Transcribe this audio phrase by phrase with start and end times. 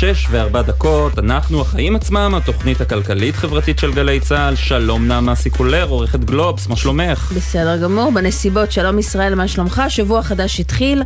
[0.00, 4.54] שש וארבע דקות, אנחנו החיים עצמם, התוכנית הכלכלית-חברתית של גלי צה"ל.
[4.54, 7.32] שלום נעמה סיקולר, עורכת גלובס, מה שלומך?
[7.36, 9.82] בסדר גמור, בנסיבות שלום ישראל, מה שלומך?
[9.88, 11.02] שבוע חדש התחיל,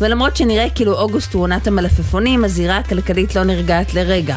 [0.00, 4.36] ולמרות שנראה כאילו אוגוסט הוא עונת המלפפונים, הזירה הכלכלית לא נרגעת לרגע.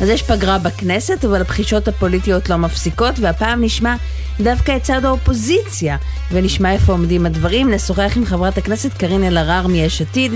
[0.00, 3.94] אז יש פגרה בכנסת, אבל הבחישות הפוליטיות לא מפסיקות, והפעם נשמע
[4.40, 5.96] דווקא את צד האופוזיציה,
[6.32, 7.70] ונשמע איפה עומדים הדברים.
[7.70, 10.32] נשוחח עם חברת הכנסת קארין אלהרר מיש עתיד,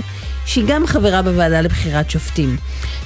[0.49, 2.57] שהיא גם חברה בוועדה לבחירת שופטים.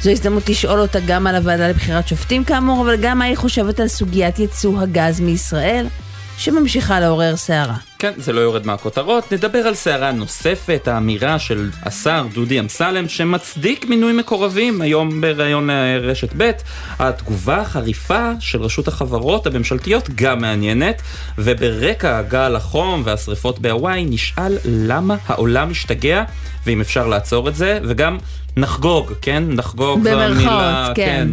[0.01, 3.79] זו הזדמנות לשאול אותה גם על הוועדה לבחירת שופטים כאמור, אבל גם מה היא חושבת
[3.79, 5.87] על סוגיית ייצוא הגז מישראל.
[6.37, 7.75] שממשיכה לעורר סערה.
[7.99, 9.33] כן, זה לא יורד מהכותרות.
[9.33, 15.69] נדבר על סערה נוספת, האמירה של השר דודי אמסלם, שמצדיק מינוי מקורבים היום בריאיון
[16.01, 16.51] רשת ב'.
[16.99, 21.01] התגובה החריפה של רשות החברות הממשלתיות גם מעניינת,
[21.37, 26.23] וברקע גל החום והשריפות בהוואי נשאל למה העולם משתגע,
[26.65, 28.17] ואם אפשר לעצור את זה, וגם
[28.57, 29.43] נחגוג, כן?
[29.47, 31.05] נחגוג זו המילה, כן.
[31.05, 31.27] כן.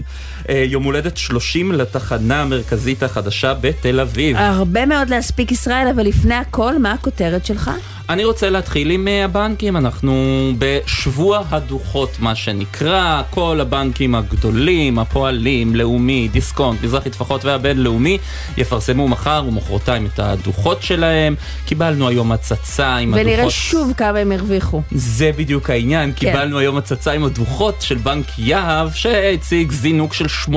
[0.50, 4.36] אה, יום הולדת 30 לתחנה המרכזית החדשה בתל אביב.
[4.36, 7.70] הרבה מאוד להספיק ישראל, אבל לפני הכל, מה הכותרת שלך?
[8.10, 10.14] אני רוצה להתחיל עם אה, הבנקים, אנחנו
[10.58, 18.18] בשבוע הדוחות מה שנקרא, כל הבנקים הגדולים, הפועלים, לאומי, דיסקונט, מזרחי טפחות והבינלאומי
[18.56, 21.34] יפרסמו מחר ומחרתיים את הדוחות שלהם.
[21.66, 23.38] קיבלנו היום הצצה עם ונראה הדוחות...
[23.38, 24.82] ונראה שוב כמה הם הרוויחו.
[24.90, 26.16] זה בדיוק העניין, כן.
[26.16, 30.50] קיבלנו היום הצצה עם הדוחות של בנק יהב שהציג זינוק של 85%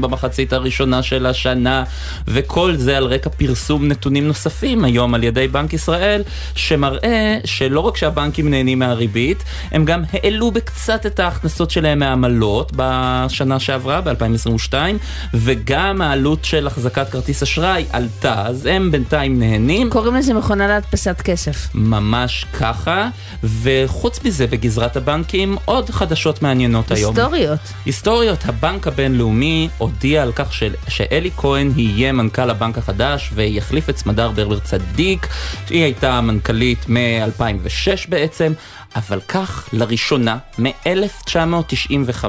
[0.00, 1.84] במחצית הראשונה של השנה,
[2.28, 6.22] וכל זה על רקע פרסום נתונים נוספים היום על ידי בנק ישראל.
[6.54, 13.60] שמראה שלא רק שהבנקים נהנים מהריבית, הם גם העלו בקצת את ההכנסות שלהם מעמלות בשנה
[13.60, 14.74] שעברה, ב-2022,
[15.34, 19.90] וגם העלות של החזקת כרטיס אשראי עלתה, אז הם בינתיים נהנים.
[19.90, 21.68] קוראים לזה מכונה להדפסת כסף.
[21.74, 23.08] ממש ככה,
[23.44, 26.90] וחוץ מזה, בגזרת הבנקים, עוד חדשות מעניינות.
[26.90, 27.16] היום.
[27.16, 27.58] היסטוריות.
[27.86, 28.33] היסטוריות.
[28.44, 30.62] הבנק הבינלאומי הודיע על כך ש...
[30.88, 35.26] שאלי כהן יהיה מנכ"ל הבנק החדש ויחליף את סמדר ברבר צדיק.
[35.70, 38.52] היא הייתה הייתה מנכ"לית מ-2006 בעצם,
[38.96, 42.24] אבל כך לראשונה מ-1995,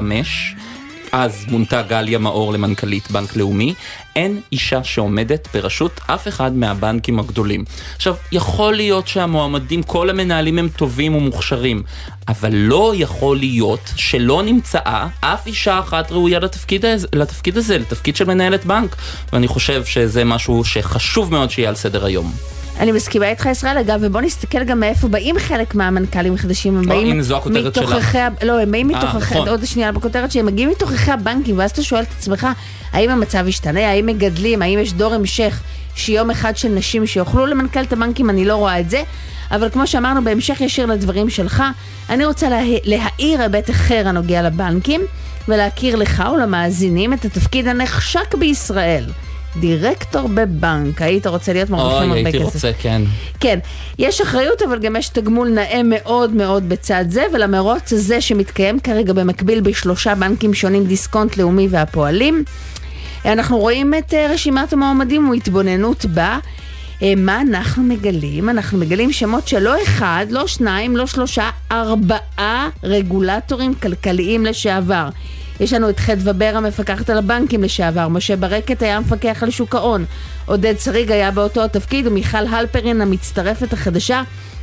[1.12, 3.74] אז מונתה גליה מאור למנכ"לית בנק לאומי,
[4.16, 7.64] אין אישה שעומדת בראשות אף אחד מהבנקים הגדולים.
[7.96, 11.82] עכשיו, יכול להיות שהמועמדים, כל המנהלים הם טובים ומוכשרים,
[12.28, 16.84] אבל לא יכול להיות שלא נמצאה אף אישה אחת ראויה לתפקיד,
[17.14, 18.96] לתפקיד הזה, לתפקיד של מנהלת בנק,
[19.32, 22.55] ואני חושב שזה משהו שחשוב מאוד שיהיה על סדר היום.
[22.80, 27.18] אני מסכימה איתך ישראל, אגב, ובוא נסתכל גם מאיפה באים חלק מהמנכ"לים החדשים, הם באים
[27.50, 29.48] מתוככי, לא, הם באים אה, מתוככי, נכון.
[29.48, 32.46] עוד שנייה בכותרת שהם מגיעים מתוככי הבנקים, ואז אתה שואל את עצמך,
[32.92, 35.62] האם המצב ישתנה, האם מגדלים, האם יש דור המשך,
[35.94, 39.02] שיום אחד של נשים שיוכלו למנכ"ל את הבנקים, אני לא רואה את זה.
[39.50, 41.62] אבל כמו שאמרנו, בהמשך ישיר לדברים שלך,
[42.10, 45.00] אני רוצה לה, להאיר היבט אחר הנוגע לבנקים,
[45.48, 49.04] ולהכיר לך ולמאזינים את התפקיד הנחשק בישראל.
[49.60, 52.24] דירקטור בבנק, היית רוצה להיות מרוויחים הרבה כסף.
[52.24, 53.02] אוי, הייתי רוצה, כן.
[53.40, 53.58] כן,
[53.98, 59.12] יש אחריות, אבל גם יש תגמול נאה מאוד מאוד בצד זה, ולמרוץ הזה שמתקיים כרגע
[59.12, 62.44] במקביל בשלושה בנקים שונים, דיסקונט, לאומי והפועלים.
[63.24, 66.38] אנחנו רואים את אה, רשימת המועמדים והתבוננות בה.
[67.02, 68.48] אה, מה אנחנו מגלים?
[68.48, 75.08] אנחנו מגלים שמות של לא אחד, לא שניים, לא שלושה, ארבעה רגולטורים כלכליים לשעבר.
[75.60, 79.74] יש לנו את חדווה בר המפקחת על הבנקים לשעבר, משה ברקת היה המפקח על שוק
[79.74, 80.04] ההון,
[80.46, 84.22] עודד שריג היה באותו התפקיד, ומיכל הלפרין המצטרפת החדשה,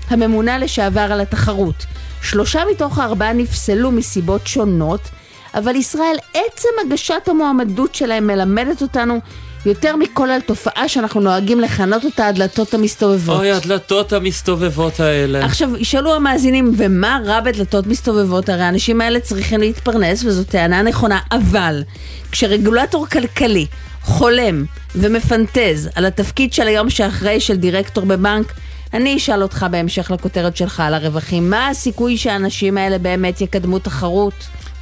[0.09, 1.85] הממונה לשעבר על התחרות.
[2.21, 5.09] שלושה מתוך הארבעה נפסלו מסיבות שונות,
[5.55, 9.19] אבל ישראל, עצם הגשת המועמדות שלהם מלמדת אותנו
[9.65, 13.39] יותר מכל על תופעה שאנחנו נוהגים לכנות אותה הדלתות המסתובבות.
[13.39, 15.45] אוי, הדלתות המסתובבות האלה.
[15.45, 18.49] עכשיו, ישאלו המאזינים, ומה רע בדלתות מסתובבות?
[18.49, 21.83] הרי האנשים האלה צריכים להתפרנס, וזו טענה נכונה, אבל
[22.31, 23.65] כשרגולטור כלכלי
[24.01, 24.65] חולם
[24.95, 28.53] ומפנטז על התפקיד של היום שאחרי של דירקטור בבנק,
[28.93, 34.33] אני אשאל אותך בהמשך לכותרת שלך על הרווחים, מה הסיכוי שהאנשים האלה באמת יקדמו תחרות?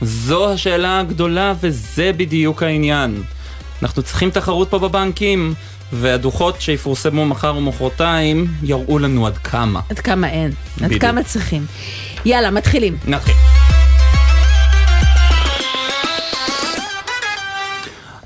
[0.01, 3.23] זו השאלה הגדולה וזה בדיוק העניין.
[3.81, 5.53] אנחנו צריכים תחרות פה בבנקים,
[5.93, 9.79] והדוחות שיפורסמו מחר ומחרתיים יראו לנו עד כמה.
[9.89, 10.51] עד כמה אין,
[10.83, 11.65] עד כמה צריכים.
[12.25, 12.97] יאללה, מתחילים.
[13.07, 13.35] נתחיל.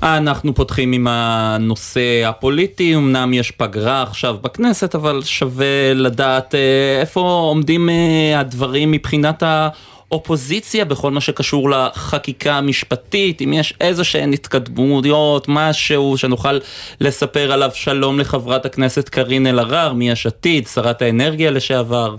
[0.02, 7.20] אנחנו פותחים עם הנושא הפוליטי, אמנם יש פגרה עכשיו בכנסת, אבל שווה לדעת אה, איפה
[7.20, 9.68] עומדים אה, הדברים מבחינת ה...
[10.12, 16.58] אופוזיציה בכל מה שקשור לחקיקה המשפטית, אם יש איזה שהן התקדמויות, משהו שנוכל
[17.00, 17.70] לספר עליו.
[17.74, 22.16] שלום לחברת הכנסת קארין אלהרר מיש עתיד, שרת האנרגיה לשעבר.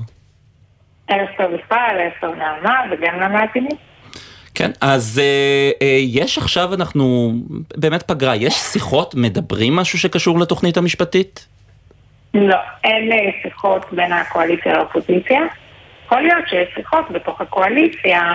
[1.07, 3.78] ערב טוב בכלל, ערב טוב נעמה וגם למאזינים.
[4.56, 7.34] כן, אז אה, אה, יש עכשיו, אנחנו
[7.78, 11.48] באמת פגרה, יש שיחות, מדברים משהו שקשור לתוכנית המשפטית?
[12.34, 15.39] לא, אין אה, שיחות בין הקואליציה לאופוזיציה.
[16.07, 18.33] יכול להיות שיש שיחות בתוך הקואליציה,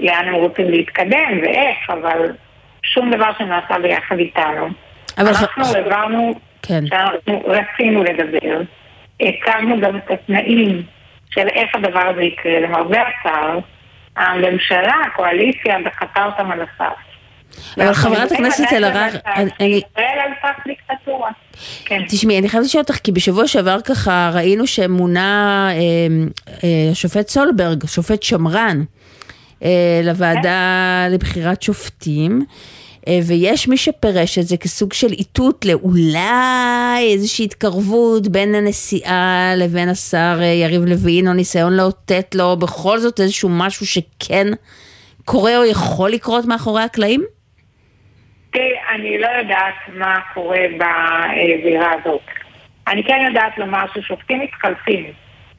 [0.00, 2.32] לאן הם רוצים להתקדם ואיך, אבל
[2.82, 4.68] שום דבר שנעשה ביחד איתנו.
[5.18, 5.74] אבל אנחנו ח...
[5.74, 6.86] העברנו, כן.
[6.86, 8.60] שאנחנו רצינו לדבר,
[9.20, 10.82] הקמנו גם את התנאים
[11.30, 12.60] של איך הדבר הזה יקרה.
[12.60, 13.58] למרבה הצער,
[14.16, 17.07] הממשלה, הקואליציה, דחתה אותם על הסף.
[17.76, 19.10] אבל חברת הכנסת אלהרר,
[19.60, 19.80] אני...
[21.84, 22.02] כן.
[22.08, 25.68] תשמעי, אני חייבת לשאול אותך, כי בשבוע שעבר ככה ראינו שמונה
[26.92, 28.82] השופט אה, אה, סולברג, שופט שמרן,
[29.64, 32.42] אה, לוועדה לבחירת שופטים.
[33.24, 40.40] ויש מי שפירש את זה כסוג של איתות לאולי איזושהי התקרבות בין הנשיאה לבין השר
[40.42, 44.46] יריב לוין, או ניסיון לאותת לו בכל זאת איזשהו משהו שכן
[45.24, 47.24] קורה או יכול לקרות מאחורי הקלעים?
[48.58, 52.20] תראי, אני לא יודעת מה קורה בזירה הזאת.
[52.88, 55.04] אני כן יודעת לומר ששופטים מתחלפים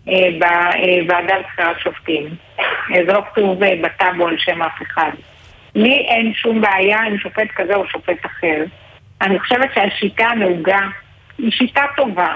[0.10, 2.28] אה, בוועדה לבחירת שופטים.
[2.60, 5.12] אה, זה לא כתוב אה, בטאבו על שם אף אחד.
[5.76, 8.64] לי אין שום בעיה עם שופט כזה או שופט אחר.
[9.22, 10.88] אני חושבת שהשיטה הנהוגה
[11.38, 12.36] היא שיטה טובה.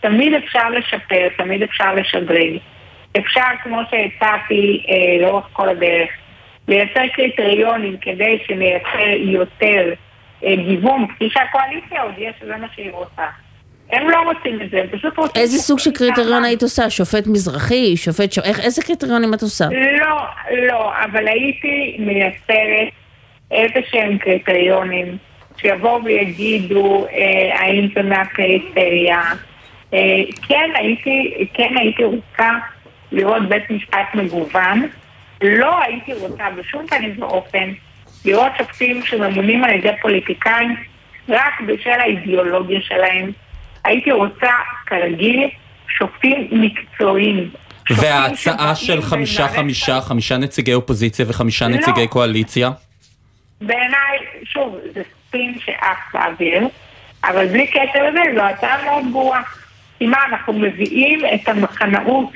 [0.00, 2.56] תמיד אפשר לשפר, תמיד אפשר לשדרג.
[3.18, 6.10] אפשר, כמו שהצעתי אה, לאורך כל הדרך,
[6.70, 9.92] לייצר קריטריונים כדי שנייצר יותר
[10.44, 13.22] אה, גיוון, כפי שהקואליציה הודיעה שזה מה שהיא רוצה.
[13.92, 15.42] הם לא רוצים את זה, הם פשוט רוצים...
[15.42, 16.90] איזה סוג של קריטריון היית עושה?
[16.90, 17.96] שופט מזרחי?
[17.96, 18.38] שופט ש...
[18.38, 19.64] איך, איזה קריטריונים את עושה?
[20.00, 20.16] לא,
[20.68, 22.88] לא, אבל הייתי מייצרת
[23.50, 25.16] איזה שהם קריטריונים
[25.56, 29.22] שיבואו ויגידו אה, האם זה מהפריפריה.
[29.94, 29.98] אה,
[30.48, 32.50] כן, הייתי, כן הייתי רוצה
[33.12, 34.88] לראות בית משפט מגוון.
[35.42, 37.72] לא הייתי רוצה בשום פנים ואופן
[38.24, 40.76] לראות שופטים שממונים על ידי פוליטיקאים
[41.28, 43.32] רק בשל האידיאולוגיה שלהם.
[43.84, 44.50] הייתי רוצה,
[44.86, 45.48] כרגיל,
[45.98, 47.50] שופטים מקצועיים.
[47.90, 51.76] וההצעה של חמישה חמישה, חמישה נציגי אופוזיציה וחמישה לא.
[51.76, 52.70] נציגי קואליציה?
[53.60, 56.68] בעיניי, שוב, זה ספין שאף באוויר,
[57.24, 59.42] אבל בלי קשר לזה, זו הצעה מאוד ברורה.
[59.98, 62.30] כי מה, אנחנו מביאים את המחנאות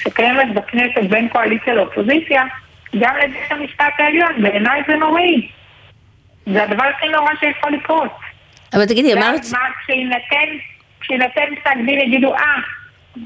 [0.00, 2.42] שקיימת בכנסת בין קואליציה לאופוזיציה,
[2.98, 5.48] גם לבית המשפט העליון, בעיניי זה נוראי.
[6.46, 8.10] זה הדבר הכי נורא שיכול לקרות.
[8.74, 9.40] אבל תגידי, אמרת...
[9.52, 9.58] מה,
[11.00, 12.40] כשיינתן פסק דין יגידו, אה,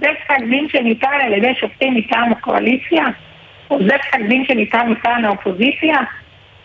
[0.00, 3.05] זה פסק דין שניתן על ידי שופטים מטעם הקואליציה?
[3.70, 5.96] או זה פסק דין שניתן מטעם האופוזיציה?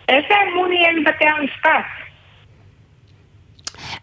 [0.09, 1.85] איזה אמון יהיה לבתי המשפט?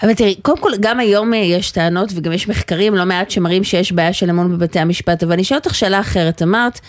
[0.02, 3.64] אבל תראי, קודם כל, גם היום אה, יש טענות וגם יש מחקרים לא מעט שמראים
[3.64, 6.42] שיש בעיה של אמון בבתי המשפט, אבל אני אשאל אותך שאלה אחרת.
[6.42, 6.80] אמרת,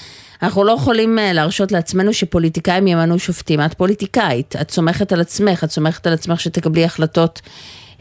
[0.44, 3.60] אנחנו לא יכולים אה, להרשות לעצמנו שפוליטיקאים ימנו שופטים.
[3.62, 7.42] את פוליטיקאית, את סומכת על עצמך, את סומכת על עצמך שתקבלי החלטות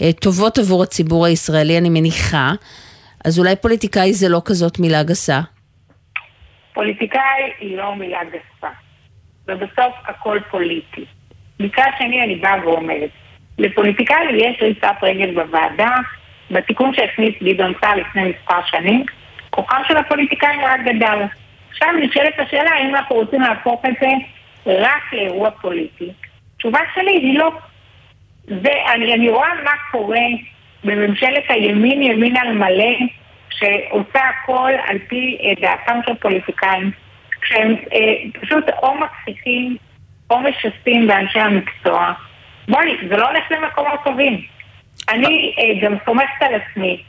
[0.02, 2.52] אה, טובות עבור הציבור הישראלי, אני מניחה.
[3.24, 5.40] אז אולי פוליטיקאי זה לא כזאת מילה גסה?
[6.74, 8.68] פוליטיקאי היא לא מילה גסה,
[9.48, 11.04] ובסוף הכל פוליטי.
[11.60, 13.10] מצד שני אני באה ואומרת,
[13.58, 15.96] לפוליטיקאים יש ריצת רגל בוועדה,
[16.50, 19.04] בתיקון שהכניס גדעון סער לפני מספר שנים,
[19.50, 21.22] כוחם של הפוליטיקאים רק גדל.
[21.70, 24.08] עכשיו נשאלת השאלה האם אנחנו רוצים להפוך את זה
[24.66, 26.12] רק לאירוע פוליטי.
[26.58, 27.52] תשובה שלי היא לא.
[28.48, 30.26] ואני רואה מה קורה
[30.84, 32.96] בממשלת הימין ימין על מלא,
[33.50, 36.90] שעושה הכל על פי אה, דעתם של פוליטיקאים,
[37.40, 39.76] כשהם אה, פשוט או מכפיפים
[40.30, 42.12] או משסים באנשי המקצוע.
[42.68, 44.44] בואי, זה לא הולך למקומות טובים.
[45.08, 47.02] אני אה, גם סומכת על עצמי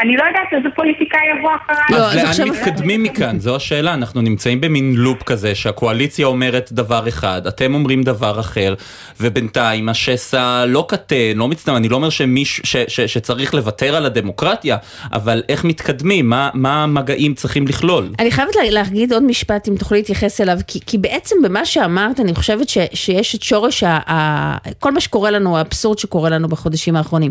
[0.00, 2.00] אני לא יודעת איזה פוליטיקאי יבוא אחריי.
[2.00, 3.38] לא, אז לאן מתקדמים מכאן?
[3.38, 3.94] זו השאלה.
[3.94, 8.74] אנחנו נמצאים במין לופ כזה שהקואליציה אומרת דבר אחד, אתם אומרים דבר אחר,
[9.20, 14.06] ובינתיים השסע לא קטן, לא מצטער, אני לא אומר שמיש, ש, ש, שצריך לוותר על
[14.06, 14.76] הדמוקרטיה,
[15.12, 16.28] אבל איך מתקדמים?
[16.28, 18.08] מה, מה המגעים צריכים לכלול?
[18.18, 22.34] אני חייבת להגיד עוד משפט, אם תוכלי להתייחס אליו, כי, כי בעצם במה שאמרת, אני
[22.34, 26.96] חושבת ש, שיש את שורש ה, ה, כל מה שקורה לנו, האבסורד שקורה לנו בחודשים
[26.96, 27.30] האחרונים.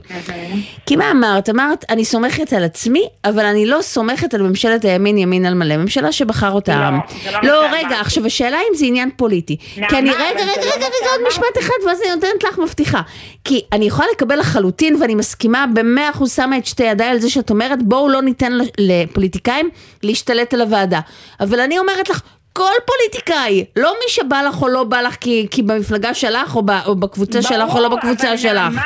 [0.85, 1.49] כי מה אמרת?
[1.49, 5.77] אמרת, אני סומכת על עצמי, אבל אני לא סומכת על ממשלת הימין ימין על מלא,
[5.77, 6.99] ממשלה שבחר אותה לא, העם.
[7.33, 9.57] לא, לא רגע, עכשיו השאלה אם זה עניין פוליטי.
[9.57, 13.01] כי אני, רגע, רגע, רגע, רגע, עוד משפט אחד, ואז אני נותנת לך מבטיחה.
[13.43, 17.29] כי אני יכולה לקבל לחלוטין, ואני מסכימה במאה אחוז שמה את שתי ידיי על זה
[17.29, 19.69] שאת אומרת, בואו לא ניתן לפוליטיקאים
[20.03, 20.99] להשתלט על הוועדה.
[21.39, 22.21] אבל אני אומרת לך,
[22.53, 26.61] כל פוליטיקאי, לא מי שבא לך או לא בא לך כי, כי במפלגה שלך או,
[26.65, 28.75] ב, או בקבוצה שלך או לא בקבוצה שלך.
[28.75, 28.81] מה?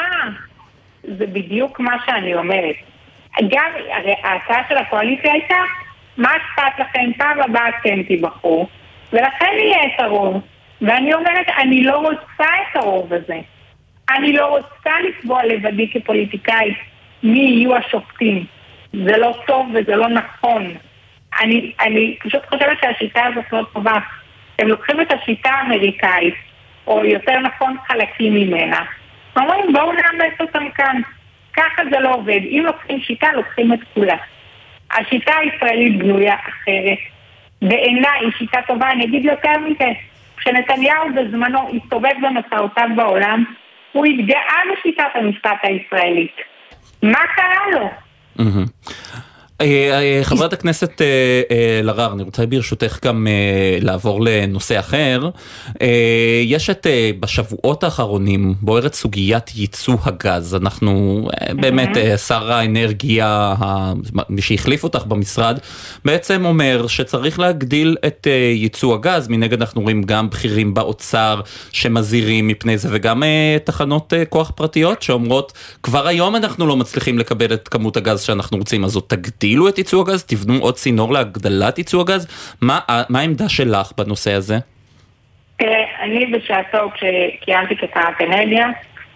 [1.03, 2.92] זה בדיוק מה שאני אומרת.
[3.41, 3.71] גם,
[4.23, 5.55] ההצעה של הקואליציה הייתה,
[6.17, 8.67] מה אכפת לכם, פעם הבאה אתם תיבחרו,
[9.13, 10.41] ולכן יהיה את הרוב.
[10.81, 13.39] ואני אומרת, אני לא רוצה את הרוב הזה.
[14.09, 16.77] אני לא רוצה לקבוע לבדי כפוליטיקאית
[17.23, 18.45] מי יהיו השופטים.
[18.93, 20.75] זה לא טוב וזה לא נכון.
[21.41, 23.99] אני, אני פשוט חושבת שהשיטה הזאת לא טובה.
[24.59, 26.35] הם לוקחים את השיטה האמריקאית,
[26.87, 28.85] או יותר נכון חלקים ממנה,
[29.35, 31.01] ואומרים בואו נאמץ אותם כאן.
[31.53, 32.39] ככה זה לא עובד.
[32.43, 34.15] אם לוקחים שיטה, לוקחים את כולה.
[34.91, 36.97] השיטה הישראלית בנויה אחרת.
[37.61, 39.91] בעיניי היא שיטה טובה, אני אגיד יותר מזה.
[40.37, 43.43] כשנתניהו בזמנו הסתובב במסעותיו בעולם,
[43.91, 46.35] הוא התגאה בשיטת המשפט הישראלית.
[47.03, 47.89] מה קרה לו?
[48.39, 48.45] אה,
[50.23, 51.41] חברת הכנסת אה,
[51.79, 53.27] אלהרר, אני רוצה ברשותך גם
[53.81, 55.29] לעבור לנושא אחר.
[56.45, 56.87] יש את,
[57.19, 60.55] בשבועות האחרונים בוערת סוגיית ייצוא הגז.
[60.55, 61.89] אנחנו, באמת,
[62.27, 63.55] שר האנרגיה,
[64.29, 65.59] מי שהחליף אותך במשרד,
[66.05, 69.27] בעצם אומר שצריך להגדיל את ייצוא הגז.
[69.27, 71.41] מנגד אנחנו רואים גם בכירים באוצר
[71.71, 73.23] שמזהירים מפני זה, וגם
[73.63, 75.53] תחנות כוח פרטיות שאומרות,
[75.83, 79.52] כבר היום אנחנו לא מצליחים לקבל את כמות הגז שאנחנו רוצים, אז זאת תגדיל.
[79.53, 82.79] תגדילו את ייצוא הגז, תבנו עוד צינור להגדלת ייצוא הגז, מה,
[83.09, 84.57] מה העמדה שלך בנושא הזה?
[85.57, 88.67] תראה, אני בשעתו כשקיימתי כתרת אנרגיה,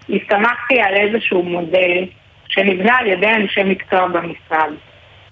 [0.09, 2.05] הסתמכתי על איזשהו מודל
[2.47, 4.73] שנבנה על ידי אנשי מקצוע במשרד.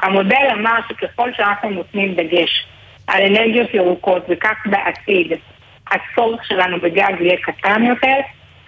[0.03, 2.65] המודל אמר שככל שאנחנו נותנים דגש
[3.07, 5.31] על אנרגיות ירוקות וכך בעתיד
[5.91, 8.17] הצורך שלנו בגז יהיה קטן יותר,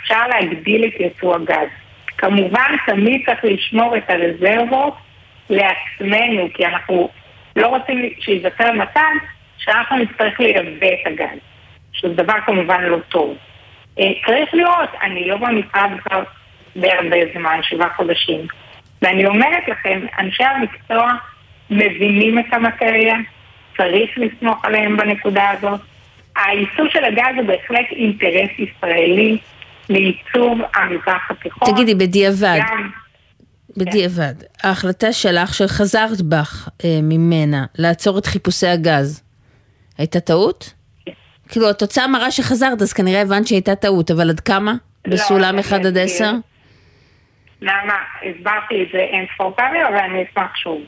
[0.02, 1.70] אפשר להגדיל את ייצוא הגז.
[2.18, 5.07] כמובן תמיד צריך לשמור את הרזרבות
[5.50, 7.10] לעצמנו, כי אנחנו
[7.56, 9.12] לא רוצים שייווצר מצב
[9.58, 11.40] שאנחנו נצטרך לייבא את הגז,
[11.92, 13.38] שזה דבר כמובן לא טוב.
[14.00, 16.24] אה, צריך לראות, אני לא במשרד כבר
[16.76, 18.42] בהרבה זמן, שבעה חודשים,
[19.02, 21.12] ואני אומרת לכם, אנשי המקצוע
[21.70, 23.16] מבינים את המטריה,
[23.78, 25.82] צריך לסמוך עליהם בנקודה הזאת.
[26.36, 29.38] הייצוא של הגז הוא בהחלט אינטרס ישראלי
[29.90, 31.74] לעיצוב המזרח התיכון.
[31.74, 32.60] תגידי, בדיעבד.
[32.60, 32.90] גם...
[33.78, 39.24] בדיעבד, ההחלטה שלך שחזרת בך אה, ממנה לעצור את חיפושי הגז,
[39.98, 40.74] הייתה טעות?
[41.50, 44.74] כאילו התוצאה מראה שחזרת אז כנראה הבנת שהייתה טעות, אבל עד כמה?
[45.06, 46.32] לא, בסולם 1 עד 10?
[47.62, 47.94] למה?
[48.24, 50.82] הסברתי את זה אין ספור פעמים, אבל אני אשמח שוב.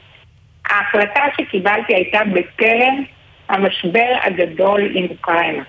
[0.70, 3.04] ההחלטה שקיבלתי הייתה בטרם
[3.50, 5.64] המשבר הגדול עם אוקראינה.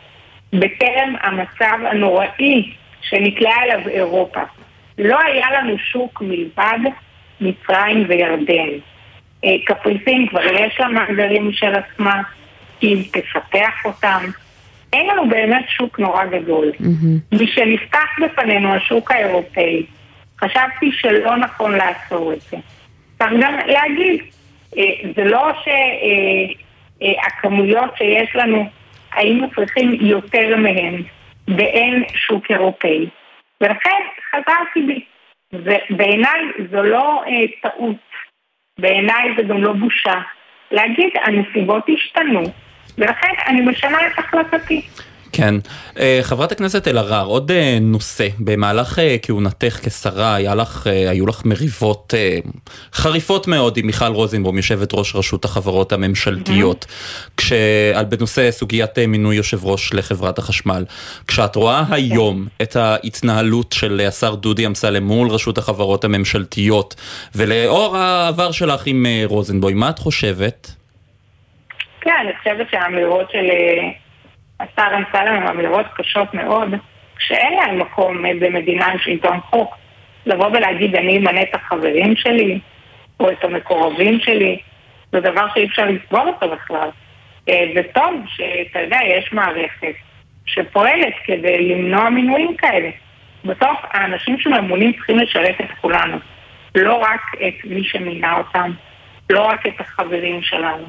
[0.52, 2.72] בטרם המצב הנוראי
[3.02, 4.40] שנקלעה אליו אירופה.
[4.98, 6.90] לא היה לנו שוק מלבד
[7.40, 8.68] מצרים וירדן.
[9.44, 12.23] אה, קפריסין כבר יש לה מאגרים משל עצמה,
[12.80, 14.25] היא תפתח אותם.
[14.92, 16.73] אין לנו באמת שוק נורא גדול.
[16.80, 17.42] Mm-hmm.
[17.42, 19.87] משנפתח בפנינו השוק האירופאי,
[20.40, 22.56] חשבתי שלא נכון לעצור את זה.
[23.18, 24.20] צריך גם להגיד,
[24.78, 24.82] אה,
[25.16, 25.52] זה לא
[27.00, 28.68] שהכמויות אה, שיש לנו,
[29.12, 31.02] היינו צריכים יותר מהן,
[31.49, 33.06] ואין שוק אירופאי.
[33.61, 35.04] ולכן חזרתי בי.
[35.52, 36.40] ובעיניי
[36.71, 37.97] זו לא אה, טעות,
[38.78, 40.21] בעיניי זה גם לא בושה.
[40.71, 42.42] להגיד, הנסיבות השתנו,
[42.99, 44.83] ולכן אני משנה את החלטתי.
[45.32, 45.54] כן.
[45.99, 51.44] אה, חברת הכנסת אלהרר, עוד אה, נושא, במהלך אה, כהונתך כשרה היה לך, היו לך
[51.44, 52.14] מריבות
[52.92, 56.87] חריפות מאוד עם מיכל רוזנבום, יושבת ראש רשות החברות הממשלתיות,
[57.37, 57.52] כש...
[58.08, 60.84] בנושא סוגיית מינוי יושב ראש לחברת החשמל.
[61.26, 66.94] כשאת רואה היום את ההתנהלות של השר דודי אמסלם מול רשות החברות הממשלתיות,
[67.34, 70.70] ולאור העבר שלך עם רוזנבוי, מה את חושבת?
[72.00, 73.46] כן, אני חושבת שהאמירות של...
[74.61, 76.75] השר אמסלם הן אמירות קשות מאוד,
[77.19, 79.76] שאין להן מקום במדינה עם שלטון חוק.
[80.26, 82.61] לבוא ולהגיד אני אמנה את החברים שלי,
[83.21, 84.59] או את המקורבים שלי,
[85.12, 86.88] זה דבר שאי אפשר לסבור אותו בכלל.
[87.49, 89.95] אה, וטוב שאתה יודע, יש מערכת
[90.47, 92.90] שפועלת כדי למנוע מינויים כאלה.
[93.45, 96.17] בסוף האנשים שממונים צריכים לשרת את כולנו,
[96.75, 98.73] לא רק את מי שמינה אותם,
[99.31, 100.87] לא רק את החברים שלנו.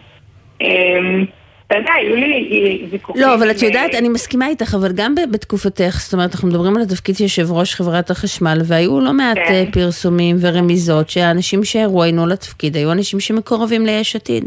[1.71, 3.21] אתה יודע, היו לי ויכוחים.
[3.21, 6.81] לא, אבל את יודעת, אני מסכימה איתך, אבל גם בתקופתך, זאת אומרת, אנחנו מדברים על
[6.81, 9.53] התפקיד של יושב ראש חברת החשמל, והיו לא מעט כן.
[9.53, 14.45] אה, פרסומים ורמיזות שהאנשים שהרואיינו לתפקיד היו אנשים שמקורבים ליש עתיד.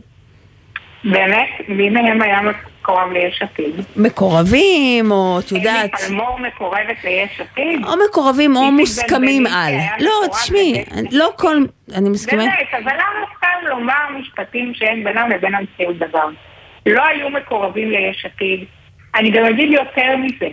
[1.04, 1.49] באמת?
[1.69, 3.75] מי מהם היה מקורב ליש עתיד?
[3.97, 5.95] מקורבים, או את יודעת...
[5.95, 7.85] אלי פלמור מקורבת ליש עתיד?
[7.85, 9.75] או מקורבים או מוסכמים על.
[10.00, 11.57] לא, תשמעי, לא כל...
[11.95, 12.43] אני מסכימה.
[12.43, 16.28] באמת, אבל למה סתם לומר משפטים שאין בינם לבין המציאות דבר?
[16.86, 18.64] לא היו מקורבים ליש עתיד.
[19.14, 20.48] אני גם אגיד יותר מזה.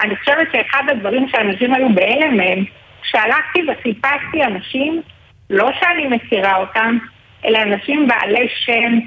[0.00, 2.64] אני חושבת שאחד הדברים שאנשים היו בהלם מהם,
[3.02, 5.02] שהלכתי וחיפשתי אנשים,
[5.50, 6.98] לא שאני מכירה אותם,
[7.44, 8.98] אלא אנשים בעלי שם,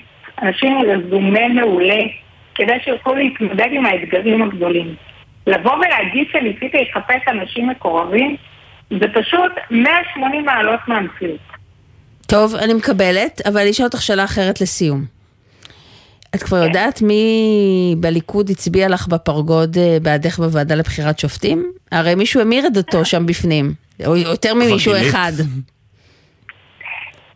[0.41, 2.01] אנשים עם רזומה מעולה,
[2.55, 4.95] כדי שיוכלו להתמודד עם האתגרים הגדולים.
[5.47, 8.35] לבוא ולהגיד שניסיתי לחפש אנשים מקורבים,
[8.89, 11.39] זה פשוט 180 מעלות מהמציאות.
[12.27, 15.18] טוב, אני מקבלת, אבל אני אשאל אותך שאלה אחרת לסיום.
[16.35, 21.71] את כבר יודעת מי בליכוד הצביע לך בפרגוד אה, בעדך בוועדה לבחירת שופטים?
[21.91, 23.73] הרי מישהו המיר את דתו שם בפנים,
[24.05, 25.09] או יותר ממישהו גילית?
[25.09, 25.31] אחד.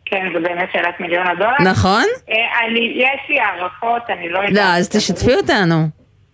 [0.05, 1.71] כן, זו באמת שאלת מיליון הדולר.
[1.71, 2.03] נכון?
[2.29, 2.35] אה,
[2.67, 4.55] אני, יש לי הערכות, אני לא יודעת.
[4.55, 5.87] לא, אז תשתפי אותנו.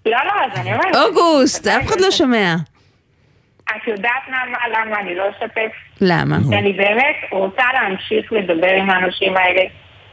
[0.06, 0.96] לא, לא, אז אני אומרת.
[0.96, 2.56] אוגוסט, אף אחד לא שומע.
[3.64, 5.72] את יודעת למה, למה אני לא אשתף?
[6.02, 6.38] למה?
[6.50, 9.62] כי אני באמת רוצה להמשיך לדבר עם האנשים האלה,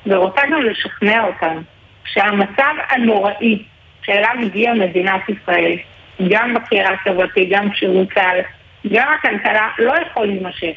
[0.06, 1.62] ורוצה גם לשכנע אותם
[2.06, 3.62] שהמצב הנוראי
[4.02, 5.76] שאליו הגיעה מדינת ישראל,
[6.28, 8.40] גם בקריאה החברתית, גם שירות צה"ל,
[8.92, 10.76] גם הכלכלה, לא יכול להימשך.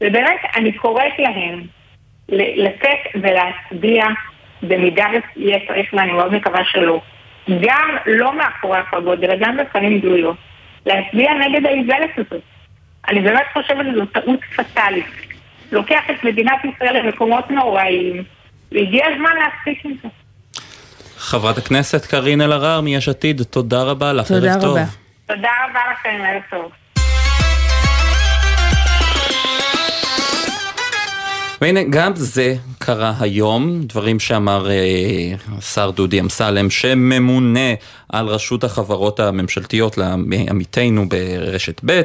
[0.00, 1.62] ובאמת, אני קוראת להם
[2.28, 4.04] לצאת ולהצביע
[4.62, 7.00] במידה ויהיה צריך, ואני מאוד מקווה שלא.
[7.60, 10.36] גם לא מאחורי הפרגוד, אלא גם בפנים גלויות.
[10.86, 12.42] להצביע נגד האיוולת הזאת.
[13.08, 15.06] אני באמת חושבת שזו טעות פטאלית.
[15.72, 18.24] לוקח את מדינת ישראל למקומות נוראיים,
[18.72, 20.08] והגיע הזמן להפסיק עם זה.
[21.22, 24.76] חברת הכנסת קארין אלהרר מיש עתיד, תודה רבה לך, תודה ערב טוב.
[24.76, 24.84] רבה.
[25.26, 26.81] תודה רבה לכם, ערב טוב.
[31.62, 34.76] והנה, גם זה קרה היום, דברים שאמר אה,
[35.58, 37.74] השר דודי אמסלם, שממונה
[38.08, 42.00] על רשות החברות הממשלתיות לעמיתינו ברשת ב'.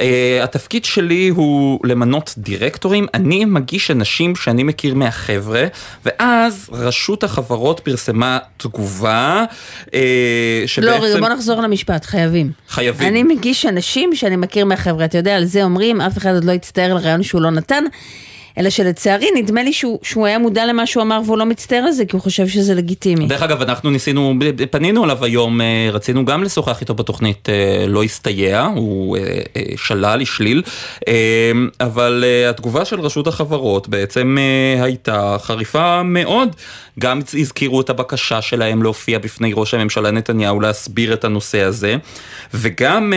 [0.00, 5.66] אה, התפקיד שלי הוא למנות דירקטורים, אני מגיש אנשים שאני מכיר מהחבר'ה,
[6.06, 9.44] ואז רשות החברות פרסמה תגובה,
[9.94, 10.00] אה,
[10.78, 12.52] לא, רגע, שבעצם בוא נחזור למשפט, חייבים.
[12.68, 13.08] חייבים.
[13.08, 16.52] אני מגיש אנשים שאני מכיר מהחברה, אתה יודע, על זה אומרים, אף אחד עוד לא
[16.52, 17.84] יצטער על רעיון שהוא לא נתן.
[18.58, 21.92] אלא שלצערי, נדמה לי שהוא, שהוא היה מודע למה שהוא אמר והוא לא מצטער על
[21.92, 23.26] זה, כי הוא חושב שזה לגיטימי.
[23.26, 24.34] דרך אגב, אנחנו ניסינו,
[24.70, 29.22] פנינו אליו היום, אה, רצינו גם לשוחח איתו בתוכנית, אה, לא הסתייע, הוא אה,
[29.76, 30.62] שלל, השליל,
[31.80, 34.36] אבל התגובה של רשות החברות בעצם
[34.80, 36.48] הייתה חריפה מאוד.
[36.98, 41.96] גם הזכירו את הבקשה שלהם להופיע בפני ראש הממשלה נתניהו להסביר את הנושא הזה,
[42.54, 43.12] וגם